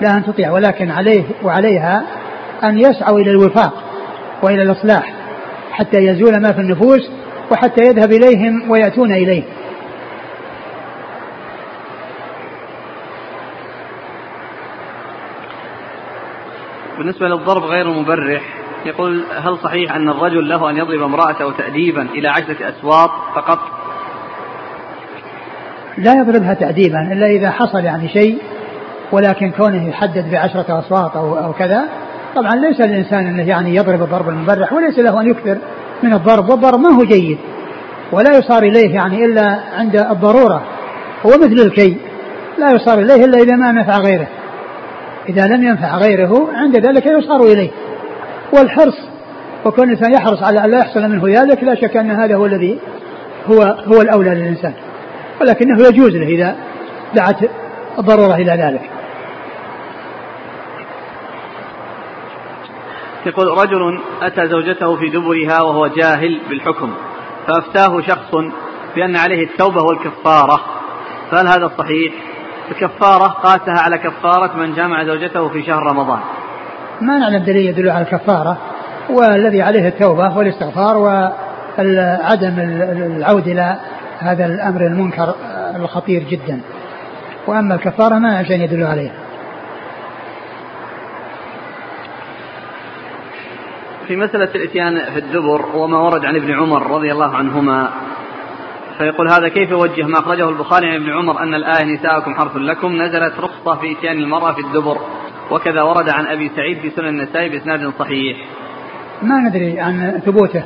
[0.00, 2.04] لا أن تطيع ولكن عليه وعليها
[2.64, 3.72] أن يسعوا إلى الوفاق
[4.42, 5.15] وإلى الإصلاح.
[5.70, 7.10] حتى يزول ما في النفوس
[7.50, 9.42] وحتى يذهب إليهم ويأتون إليه.
[16.98, 18.42] بالنسبة للضرب غير المبرح
[18.86, 23.58] يقول هل صحيح أن الرجل له أن يضرب امرأته تأديبا إلى عشرة أسواط فقط؟
[25.98, 28.38] لا يضربها تأديبا إلا إذا حصل يعني شيء
[29.12, 31.88] ولكن كونه يحدد بعشرة أصوات أو, أو كذا
[32.36, 35.58] طبعا ليس الإنسان أنه يعني يضرب الضرب المبرح وليس له أن يكثر
[36.02, 37.38] من الضرب والضرب ما هو جيد
[38.12, 40.62] ولا يصار إليه يعني إلا عند الضرورة
[41.26, 41.96] هو مثل الكي
[42.58, 44.26] لا يصار إليه إلا إذا ما نفع غيره
[45.28, 47.70] إذا لم ينفع غيره عند ذلك يصار إليه
[48.52, 48.98] والحرص
[49.64, 52.78] وكون الإنسان يحرص على أن لا يحصل منه ذلك لا شك أن هذا هو الذي
[53.46, 54.72] هو هو الأولى للإنسان
[55.40, 56.56] ولكنه يجوز له إذا
[57.14, 57.36] دعت
[57.98, 58.95] الضرورة إلى ذلك.
[63.26, 66.94] يقول رجل أتى زوجته في دبرها وهو جاهل بالحكم
[67.46, 68.34] فأفتاه شخص
[68.96, 70.60] بأن عليه التوبة والكفارة.
[71.30, 72.12] فهل هذا صحيح؟
[72.70, 76.20] الكفارة قاسها على كفارة من جامع زوجته في شهر رمضان.
[77.00, 78.58] ما نعلم دليل يدل على الكفارة
[79.10, 82.54] والذي عليه التوبة والاستغفار وعدم
[83.16, 83.76] العود إلى
[84.18, 85.34] هذا الأمر المنكر
[85.76, 86.60] الخطير جدا.
[87.46, 89.25] وأما الكفارة ما شيء يدل عليها
[94.08, 97.90] في مسألة الإتيان في الدبر وما ورد عن ابن عمر رضي الله عنهما
[98.98, 103.02] فيقول هذا كيف يوجه ما أخرجه البخاري عن ابن عمر أن الآية نساءكم حرث لكم
[103.02, 104.98] نزلت رخصة في إتيان المرأة في الدبر
[105.50, 108.36] وكذا ورد عن أبي سعيد في سنن النسائي بإسناد صحيح.
[109.22, 110.62] ما ندري عن ثبوته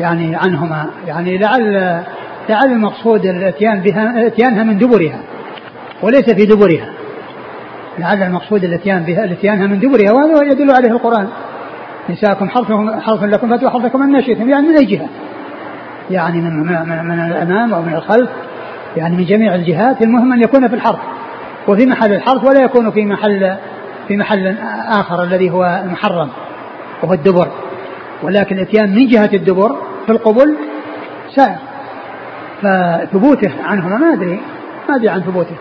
[0.00, 2.02] يعني عنهما يعني لعل
[2.48, 5.20] لعل المقصود الإتيان بها إتيانها من دبرها
[6.02, 6.92] وليس في دبرها.
[7.98, 11.28] لعل المقصود الإتيان بها الإتيانها من دبرها وهذا يدل عليه القرآن.
[12.10, 15.08] نساءكم حرث حرث لكم فاتوا حرثكم أن شئتم يعني من أي جهة؟
[16.10, 18.30] يعني من, من, من الأمام أو من الخلف
[18.96, 20.98] يعني من جميع الجهات المهم أن يكون في الحرث
[21.68, 23.56] وفي محل الحرث ولا يكون في محل
[24.08, 24.56] في محل
[24.88, 26.28] آخر الذي هو المحرم
[27.02, 27.48] وهو الدبر
[28.22, 29.76] ولكن الاتيان من جهة الدبر
[30.06, 30.56] في القبل
[31.36, 31.56] سائر
[32.62, 34.40] فثبوته عنهما ما أدري
[34.88, 35.56] ما أدري عن ثبوته.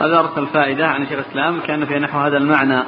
[0.00, 2.84] هذا أرسل فائدة عن شيخ الإسلام كان في نحو هذا المعنى.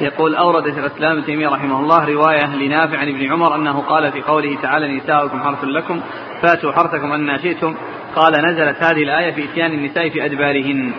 [0.00, 4.12] يقول أورد شيخ الإسلام ابن تيمية رحمه الله رواية لنافع عن ابن عمر أنه قال
[4.12, 6.00] في قوله تعالى نساؤكم حرث لكم
[6.42, 7.74] فاتوا حرثكم أن شئتم
[8.16, 10.92] قال نزلت هذه الآية في إتيان النساء في أدبارهن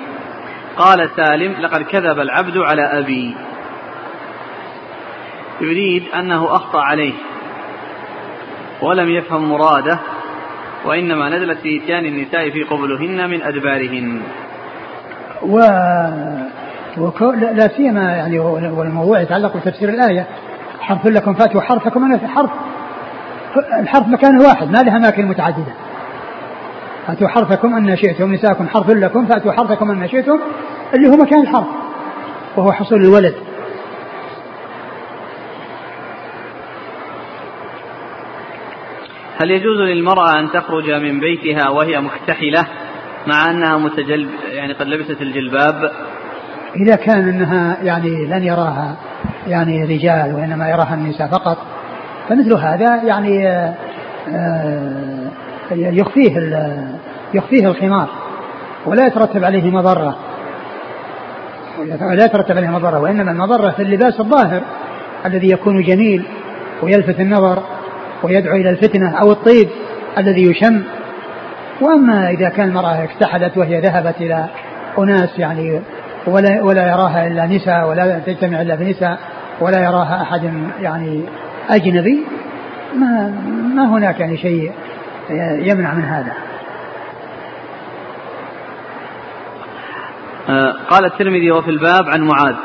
[0.77, 3.35] قال سالم لقد كذب العبد على أبي
[5.61, 7.13] يريد أنه أخطأ عليه
[8.81, 9.99] ولم يفهم مراده
[10.85, 14.21] وإنما نزلت في إتيان النساء في قبلهن من أدبارهن.
[15.43, 15.59] و
[17.33, 20.27] لا سيما يعني والموضوع يتعلق بتفسير الآية.
[20.79, 22.49] حرف لكم فاتوا حرفكم أنا في حرف
[23.79, 25.73] الحرف مكان واحد ما له أماكن متعددة.
[27.07, 30.39] فاتوا حرفكم أن شئتم نساءكم حرف لكم فاتوا حرفكم أن شئتم
[30.93, 31.67] اللي هو مكان الحرف
[32.57, 33.35] وهو حصول الولد.
[39.41, 42.67] هل يجوز للمرأة أن تخرج من بيتها وهي مكتحلة
[43.27, 45.91] مع أنها متجلب يعني قد لبست الجلباب.
[46.75, 48.95] إذا كان أنها يعني لن يراها
[49.47, 51.57] يعني رجال وإنما يراها النساء فقط
[52.29, 53.73] فمثل هذا يعني آه،
[55.71, 56.51] يخفيه
[57.33, 58.09] يخفيه الخمار
[58.85, 60.17] ولا يترتب عليه مضرة.
[62.01, 64.61] لا يترتب عليه مضرة وإنما المضرة في اللباس الظاهر
[65.25, 66.23] الذي يكون جميل
[66.83, 67.63] ويلفت النظر
[68.23, 69.69] ويدعو إلى الفتنة أو الطيب
[70.17, 70.83] الذي يشم.
[71.81, 74.45] وأما إذا كان المرأة اكتحلت وهي ذهبت إلى
[74.97, 75.81] أناس يعني
[76.27, 79.19] ولا ولا يراها إلا نساء ولا تجتمع إلا بنساء
[79.61, 81.23] ولا يراها أحد يعني
[81.69, 82.23] أجنبي
[82.95, 83.29] ما
[83.75, 84.71] ما هناك يعني شيء
[85.69, 86.33] يمنع من هذا.
[90.49, 92.55] آه، قال الترمذي وفي الباب عن معاذ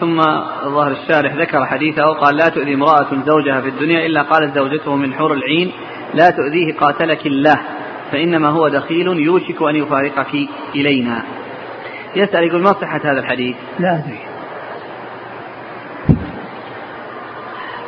[0.00, 0.20] ثم
[0.64, 5.14] ظهر الشارح ذكر حديثه قال لا تؤذي امرأة زوجها في الدنيا إلا قالت زوجته من
[5.14, 5.72] حور العين
[6.14, 7.54] لا تؤذيه قاتلك الله
[8.12, 10.34] فإنما هو دخيل يوشك أن يفارقك
[10.74, 11.22] إلينا.
[12.16, 14.18] يسأل يقول ما صحة هذا الحديث؟ لا أدري.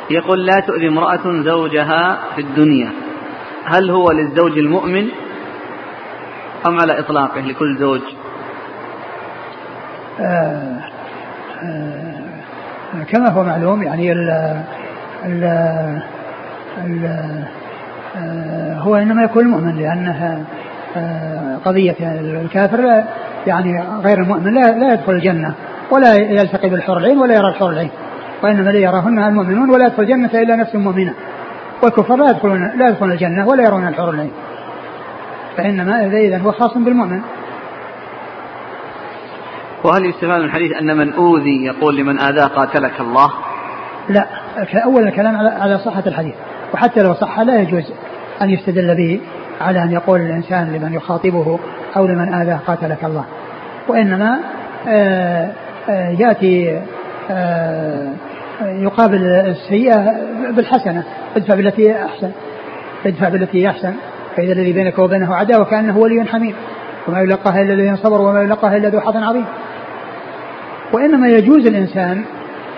[0.09, 2.91] يقول لا تؤذي امرأة زوجها في الدنيا.
[3.65, 5.09] هل هو للزوج المؤمن
[6.67, 8.01] أم على إطلاقه لكل زوج؟
[10.19, 10.79] آه
[11.63, 14.29] آه كما هو معلوم يعني ال
[15.25, 15.43] ال
[16.77, 17.43] ال
[18.77, 20.43] هو إنما يكون المؤمن لأنها
[20.97, 23.03] آه، قضية الكافر
[23.47, 25.53] يعني غير المؤمن لا, لا يدخل الجنة
[25.91, 27.89] ولا يلتقي بالحور العين ولا يرى الحور العين.
[28.43, 31.13] وإنما لا يراهن المؤمنون ولا يدخل الجنة إلا نفس مؤمنة.
[31.83, 34.31] والكفار لا يدخلون لا يدخلون الجنة ولا يرون الحور العين.
[35.57, 37.21] فإنما اذا هو خاص بالمؤمن.
[39.83, 43.31] وهل يستفاد من الحديث أن من أوذي يقول لمن آذاه قاتلك الله؟
[44.09, 44.25] لا
[44.85, 46.35] أول الكلام على صحة الحديث.
[46.75, 47.83] وحتى لو صح لا يجوز
[48.41, 49.19] أن يستدل به
[49.61, 51.59] على أن يقول الإنسان لمن يخاطبه
[51.97, 53.25] أو لمن آذاه قاتلك الله.
[53.87, 54.39] وإنما
[54.87, 55.51] آه،
[55.89, 56.81] آه، يأتي
[57.31, 58.13] آه،
[58.61, 60.15] يقابل السيئة
[60.51, 61.03] بالحسنة
[61.35, 62.31] ادفع بالتي أحسن
[63.05, 63.93] ادفع بالتي أحسن.
[64.37, 66.55] فإذا الذي بينك وبينه عداوة كأنه ولي حميد
[67.07, 69.45] وما يلقاها إلا الذين صبروا وما يلقاها إلا ذو حظ عظيم.
[70.93, 72.23] وإنما يجوز الإنسان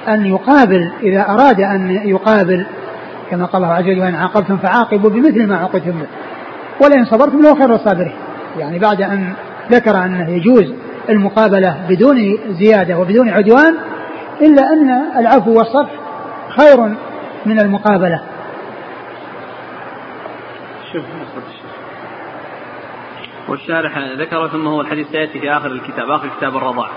[0.07, 2.65] أن يقابل إذا أراد أن يقابل
[3.31, 6.07] كما قال الله عز وجل وإن عاقبتم فعاقبوا بمثل ما عوقبتم به.
[6.81, 8.15] ولئن صبرتم له خير الصابرين
[8.57, 9.33] يعني بعد أن
[9.71, 10.73] ذكر أنه يجوز
[11.09, 13.75] المقابلة بدون زيادة وبدون عدوان
[14.41, 15.91] إلا أن العفو والصفح
[16.49, 16.95] خير
[17.45, 18.21] من المقابلة.
[20.93, 21.03] شوف
[23.49, 26.89] والشارح ذكر ثم هو الحديث سيأتي في آخر الكتاب آخر كتاب الرضاع.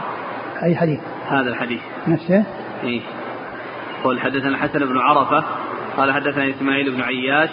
[0.62, 1.80] أي حديث؟ هذا الحديث.
[2.08, 2.44] نفسه؟
[2.84, 3.00] إيه.
[4.04, 5.44] قل حدثنا الحسن بن عرفة
[6.00, 7.50] قال حدثنا إسماعيل بن عياش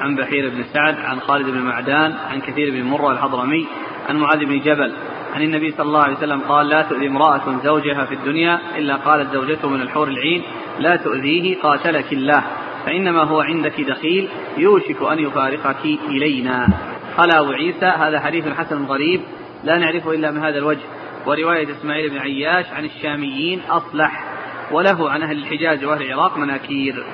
[0.00, 3.66] عن بحير بن سعد عن خالد بن معدان عن كثير بن مرة الحضرمي
[4.08, 4.92] عن معاذ بن جبل
[5.34, 9.32] عن النبي صلى الله عليه وسلم قال لا تؤذي امرأة زوجها في الدنيا إلا قالت
[9.32, 10.42] زوجته من الحور العين
[10.78, 12.44] لا تؤذيه قاتلك الله
[12.86, 14.28] فإنما هو عندك دخيل
[14.58, 16.68] يوشك أن يفارقك إلينا.
[17.16, 19.20] قال أبو عيسى هذا حديث حسن غريب
[19.64, 20.86] لا نعرفه إلا من هذا الوجه.
[21.26, 24.24] ورواية إسماعيل بن عياش عن الشاميين أصلح.
[24.72, 27.04] وله عن أهل الحجاز وأهل العراق مناكير.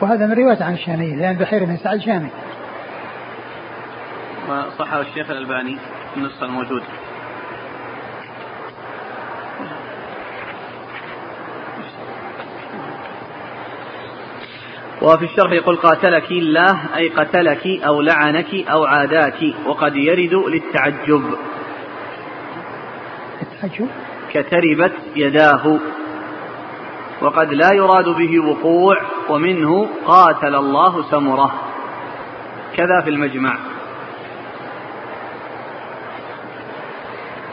[0.00, 2.28] وهذا من رواية عن الشاميين لأن بحير بن سعد شامي.
[4.48, 5.78] وصحه الشيخ الألباني
[6.16, 6.84] النسخة الموجودة
[15.02, 21.34] وفي الشرح يقول قاتلك الله أي قتلك أو لعنك أو عاداك وقد يرد للتعجب.
[23.42, 23.88] التعجب
[24.32, 25.80] كتربت يداه.
[27.22, 28.96] وقد لا يراد به وقوع
[29.28, 31.52] ومنه قاتل الله سمره.
[32.76, 33.58] كذا في المجمع.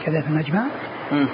[0.04, 0.64] كذا في المجمع؟
[1.12, 1.28] مم.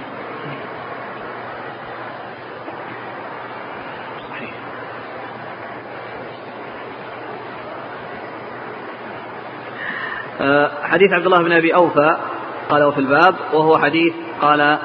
[10.40, 12.16] آه، حديث عبد الله بن أبي أوفى
[12.68, 14.78] قال في الباب وهو حديث قال آه،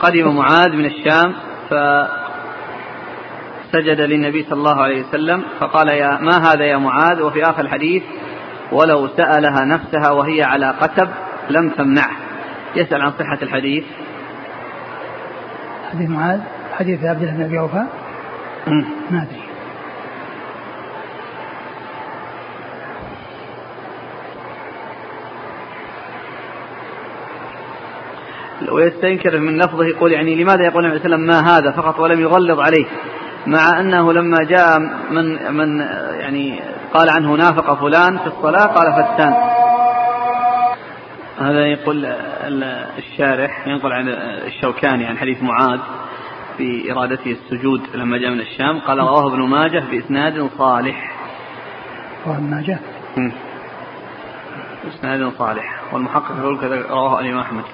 [0.00, 1.34] قدم معاذ من الشام
[3.72, 8.02] فسجد للنبي صلى الله عليه وسلم فقال يا ما هذا يا معاذ؟ وفي آخر الحديث
[8.72, 11.08] ولو سألها نفسها وهي على قتب
[11.50, 12.16] لم تمنعه.
[12.76, 13.84] يسأل عن صحة الحديث.
[15.92, 16.40] حديث معاذ
[16.78, 17.84] حديث عبد الله بن أبي أوفى.
[19.10, 19.41] ما أدري.
[28.70, 31.98] ويستنكر من لفظه يقول يعني لماذا يقول النبي صلى الله عليه وسلم ما هذا فقط
[31.98, 32.86] ولم يغلظ عليه
[33.46, 34.78] مع أنه لما جاء
[35.10, 35.80] من من
[36.20, 36.60] يعني
[36.94, 39.34] قال عنه نافق فلان في الصلاة قال فتان.
[41.38, 42.04] هذا يقول
[42.98, 44.08] الشارح ينقل عن
[44.46, 45.80] الشوكاني عن حديث معاذ
[46.58, 48.78] في إرادته السجود لما جاء من الشام.
[48.78, 51.12] قال رواه ابن ماجه بإسناد صالح.
[52.26, 52.78] رواه ابن ماجه؟
[54.84, 55.82] بإسناد صالح.
[55.92, 57.64] والمحقق يقول كذا رواه الإمام أحمد.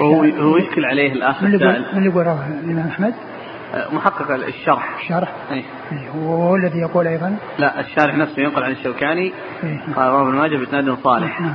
[0.00, 3.14] هو هو يشكل عليه الاخ من اللي رواه الإمام أحمد؟
[3.92, 4.98] محقق الشرح.
[5.00, 9.32] الشرح؟ اي إيه، هو الذي يقول أيضا؟ لا الشارح نفسه ينقل عن الشوكاني.
[9.64, 9.80] إيه.
[9.96, 11.40] قال رواه ابن ماجه بإسناد صالح.
[11.40, 11.54] نعم.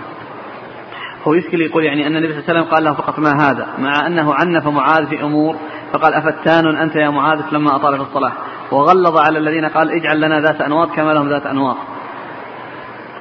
[1.28, 3.68] هو يشكل يقول يعني أن النبي صلى الله عليه وسلم قال له فقط ما هذا؟
[3.78, 5.56] مع أنه عنف معاذ في أمور
[5.94, 8.32] فقال أفتان أنت يا معاذ لما اطال في الصلاة؟
[8.72, 11.78] وغلظ على الذين قال اجعل لنا ذات أنواط كما لهم ذات أنواط.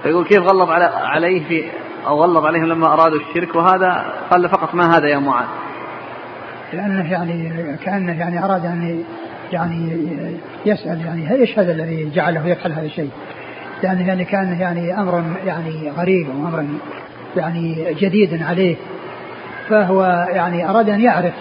[0.02, 1.70] فيقول كيف غلظ على عليه في
[2.06, 5.46] أو غلظ عليهم لما أرادوا الشرك وهذا قال فقط ما هذا يا معاذ؟
[6.72, 7.52] لأنه يعني
[7.84, 9.04] كأنه يعني أراد أن
[9.52, 9.88] يعني
[10.66, 13.10] يسأل يعني إيش هذا الذي جعله يفعل هذا الشيء؟
[13.82, 16.64] يعني يعني كان يعني أمر يعني غريب وأمر
[17.36, 18.76] يعني جديد عليه
[19.68, 21.34] فهو يعني أراد أن يعرف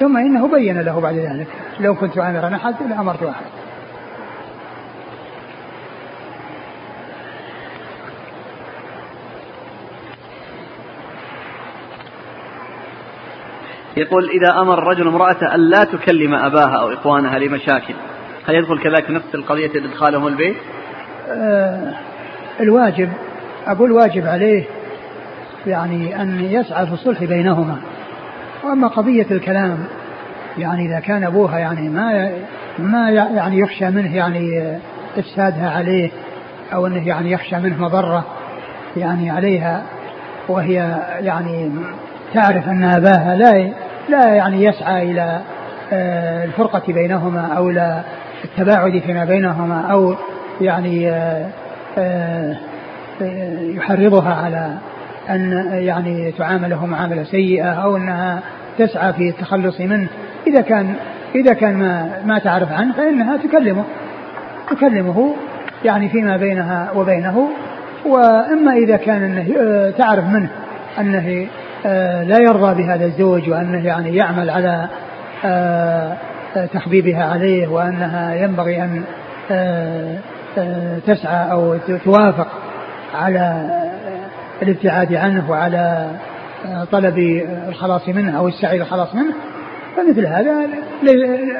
[0.00, 1.46] ثم إنه بين له بعد ذلك.
[1.80, 3.53] لو كنت امرا احد لأمرت أحد.
[13.96, 17.94] يقول إذا أمر الرجل امرأته أن لا تكلم أباها أو إخوانها لمشاكل
[18.48, 20.56] هل يدخل كذلك نفس القضية إدخالهم البيت؟
[21.28, 21.94] آه
[22.60, 23.08] الواجب
[23.66, 24.64] أقول واجب عليه
[25.66, 27.76] يعني أن يسعى في الصلح بينهما
[28.64, 29.84] وأما قضية الكلام
[30.58, 32.32] يعني إذا كان أبوها يعني ما
[32.78, 34.78] ما يعني يخشى منه يعني
[35.18, 36.10] إفسادها عليه
[36.74, 38.24] أو أنه يعني يخشى منه مضرة
[38.96, 39.82] يعني عليها
[40.48, 40.74] وهي
[41.20, 41.70] يعني
[42.34, 43.72] تعرف أن أباها لا
[44.08, 45.40] لا يعني يسعى إلى
[45.92, 48.02] آه، الفرقة بينهما أو إلى
[48.44, 50.14] التباعد فيما بينهما أو
[50.60, 51.46] يعني آه،
[51.98, 52.56] آه،
[53.60, 54.70] يحرضها على
[55.30, 58.40] أن يعني تعامله معاملة سيئة أو أنها
[58.78, 60.08] تسعى في التخلص منه.
[60.46, 60.94] إذا كان
[61.34, 63.84] إذا كان ما ما تعرف عنه فإنها تكلمه
[64.70, 65.34] تكلمه
[65.84, 67.48] يعني فيما بينها وبينه.
[68.06, 70.48] وإما إذا كان أنه تعرف منه
[71.00, 71.46] أنه
[72.24, 74.88] لا يرضى بهذا الزوج وأنه يعني يعمل على
[75.44, 76.16] آه،
[76.56, 79.04] آه، تخبيبها عليه وأنها ينبغي أن
[81.06, 82.48] تسعى أو توافق
[83.14, 83.70] على
[84.62, 86.06] الابتعاد عنه وعلى
[86.92, 87.18] طلب
[87.68, 89.34] الخلاص منه أو السعي للخلاص منه
[89.96, 90.54] فمثل هذا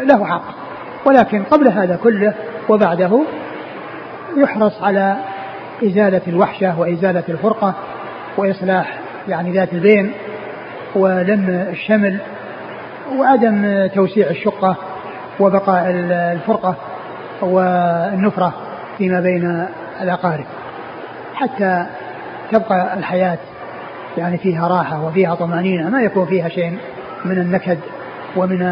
[0.04, 0.54] له حق.
[1.04, 2.34] ولكن قبل هذا كله
[2.68, 3.20] وبعده
[4.36, 5.16] يحرص على
[5.84, 7.74] إزالة الوحشة وإزالة الفرقة
[8.36, 10.12] وإصلاح يعني ذات البين
[10.94, 12.18] ولم الشمل
[13.18, 14.76] وعدم توسيع الشقة
[15.40, 15.90] وبقاء
[16.32, 16.76] الفرقة
[17.42, 18.54] والنفرة
[18.98, 19.66] فيما بين
[20.02, 20.44] الأقارب.
[21.34, 21.86] حتى
[22.52, 23.38] تبقى الحياة
[24.18, 26.78] يعني فيها راحة وفيها طمأنينة ما يكون فيها شيء
[27.24, 27.78] من النكد
[28.36, 28.62] ومن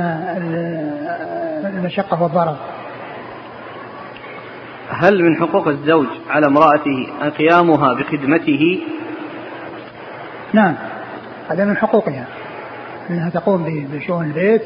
[1.64, 2.56] المشقة والضرر.
[4.90, 7.06] هل من حقوق الزوج على امرأته
[7.38, 8.80] قيامها بخدمته
[10.52, 10.74] نعم.
[11.50, 12.26] هذا من حقوقها.
[13.10, 14.62] أنها تقوم بشؤون البيت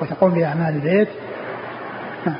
[0.00, 1.08] وتقوم بأعمال البيت.
[2.26, 2.36] نعم.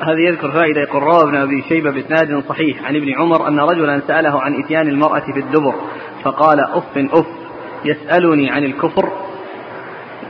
[0.00, 4.00] هذه يذكر فائدة يقول روى ابن أبي شيبة بإسناد صحيح عن ابن عمر أن رجلا
[4.06, 5.74] سأله عن إتيان المرأة في الدبر
[6.22, 7.26] فقال أف أف
[7.84, 9.12] يسألني عن الكفر؟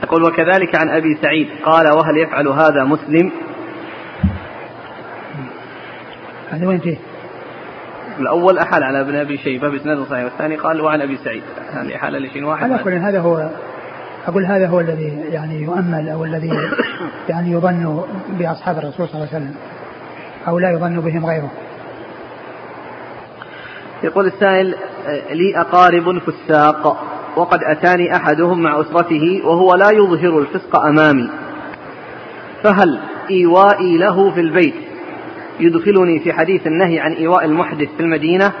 [0.03, 3.31] يقول وكذلك عن أبي سعيد قال وهل يفعل هذا مسلم؟
[6.49, 6.97] هذا وين فيه؟
[8.19, 11.43] الأول أحال على ابن أبي شيبة بإسناد صحيح والثاني قال وعن أبي سعيد.
[11.71, 12.71] هذه أحال لشيء واحد.
[12.71, 13.49] على كل هذا هو
[14.27, 16.51] أقول هذا هو الذي يعني يؤمل أو الذي
[17.29, 19.55] يعني يظن بأصحاب الرسول صلى الله عليه وسلم
[20.47, 21.51] أو لا يظن بهم غيره.
[24.03, 24.75] يقول السائل
[25.31, 26.97] لي أقارب فساق
[27.37, 31.29] وقد أتاني أحدهم مع أسرته وهو لا يظهر الفسق أمامي
[32.63, 32.99] فهل
[33.29, 34.86] إيوائي له في البيت؟
[35.59, 38.51] يدخلني في حديث النهي عن إيواء المحدث في المدينة؟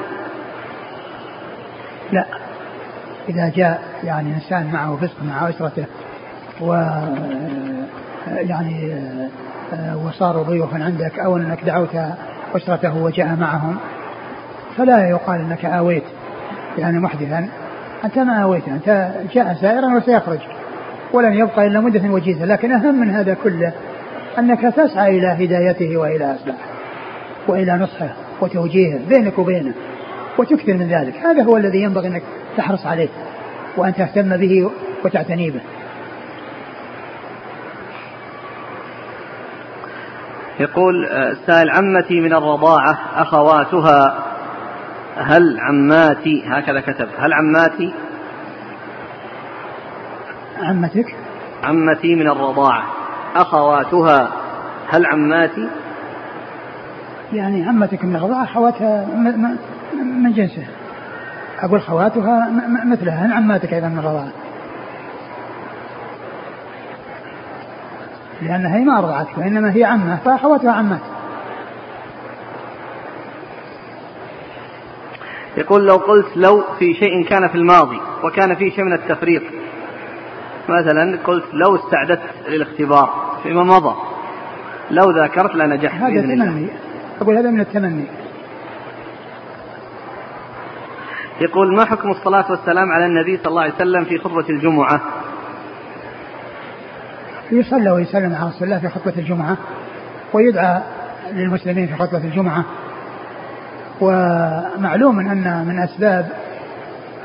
[2.11, 2.25] لا.
[3.29, 5.85] إذا جاء يعني إنسان معه فسق مع أسرته
[6.61, 6.73] و
[8.27, 8.95] يعني
[10.05, 11.97] وصاروا ضيوفا عندك أو أنك دعوت
[12.55, 13.77] أسرته وجاء معهم
[14.77, 16.03] فلا يقال أنك آويت
[16.77, 17.49] يعني محدثا.
[18.05, 20.39] أنت ما آويت أنت جاء سائرا وسيخرج
[21.13, 22.45] ولن يبقى إلا مدة وجيزة.
[22.45, 23.71] لكن أهم من هذا كله
[24.39, 26.76] أنك تسعى إلى هدايته وإلى إصلاحه.
[27.49, 29.73] وإلى نصحه وتوجيهه بينك وبينه
[30.37, 31.15] وتكثر من ذلك.
[31.15, 32.23] هذا هو الذي ينبغي أنك
[32.57, 33.09] تحرص عليه
[33.77, 34.71] وأن تهتم به
[35.05, 35.61] وتعتني به.
[40.59, 41.09] يقول
[41.47, 44.23] سائل عمتي من الرضاعة أخواتها
[45.17, 47.93] هل عماتي هكذا كتب هل عماتي؟
[50.59, 51.15] عمتك؟
[51.63, 52.83] عمتي من الرضاعة
[53.35, 54.31] أخواتها
[54.89, 55.69] هل عماتي؟
[57.33, 59.05] يعني عمتك من الرضاعة أخواتها
[59.95, 60.67] من جنسها
[61.59, 62.49] أقول خواتها
[62.85, 64.31] مثلها عماتك أيضا من الرضاعة
[68.41, 71.01] لأنها هي ما أرضعتك وإنما هي عمة فأخواتها عمات
[75.57, 79.43] يقول لو قلت لو في شيء كان في الماضي وكان فيه شيء من التفريط
[80.69, 83.95] مثلا قلت لو استعددت للاختبار فيما مضى.
[84.91, 86.86] لو ذاكرت لنجحت هذا
[87.21, 88.05] أقول هذا من التمني.
[91.41, 95.01] يقول ما حكم الصلاة والسلام على النبي صلى الله عليه وسلم في خطبة الجمعة؟
[97.51, 99.57] يصلى ويسلم على رسول الله في خطبة الجمعة
[100.33, 100.81] ويدعى
[101.33, 102.65] للمسلمين في خطبة الجمعة.
[104.01, 106.27] ومعلوم أن من أسباب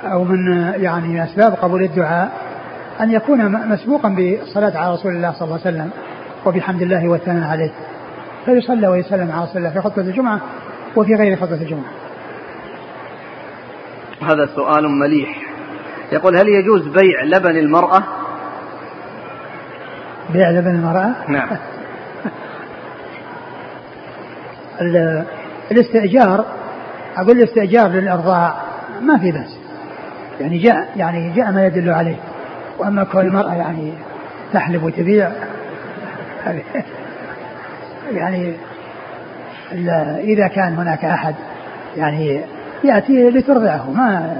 [0.05, 2.32] أو من يعني أسباب قبول الدعاء
[3.01, 5.90] أن يكون مسبوقا بالصلاة على رسول الله صلى الله عليه وسلم
[6.47, 7.70] وبحمد الله والثناء عليه.
[8.45, 10.40] فيصلى ويسلم على الله في خطبة الجمعة
[10.97, 11.90] وفي غير خطبة الجمعة.
[14.22, 15.43] هذا سؤال مليح.
[16.12, 18.03] يقول هل يجوز بيع لبن المرأة؟
[20.32, 21.49] بيع لبن المرأة؟ نعم.
[25.70, 26.45] الاستئجار
[27.16, 28.55] أقول الاستئجار للإرضاع
[29.01, 29.59] ما في بأس.
[30.40, 32.16] يعني جاء يعني جاء ما يدل عليه.
[32.78, 33.93] وأما كون المرأة يعني
[34.53, 35.32] تحلب وتبيع
[38.16, 38.52] يعني
[40.20, 41.34] إذا كان هناك أحد
[41.96, 42.40] يعني
[42.84, 44.36] يأتي لترضعه ما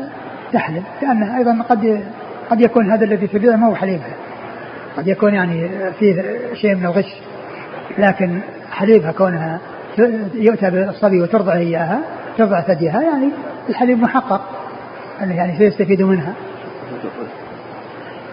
[0.53, 2.05] تحلب لأن أيضا قد
[2.51, 4.15] قد يكون هذا الذي تبيعه ما هو حليبها
[4.97, 5.69] قد يكون يعني
[5.99, 6.23] فيه
[6.55, 7.15] شيء من الغش
[7.99, 8.41] لكن
[8.73, 9.59] حليبها كونها
[10.35, 12.01] يؤتى بالصبي وترضع إياها
[12.39, 13.31] ترضع ثديها يعني
[13.69, 14.41] الحليب محقق
[15.21, 16.35] يعني سيستفيد منها.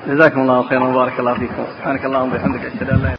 [0.07, 1.63] جزاكم الله خيرا وبارك الله فيكم.
[1.77, 3.09] سبحانك اللهم وبحمدك أشهد أن لا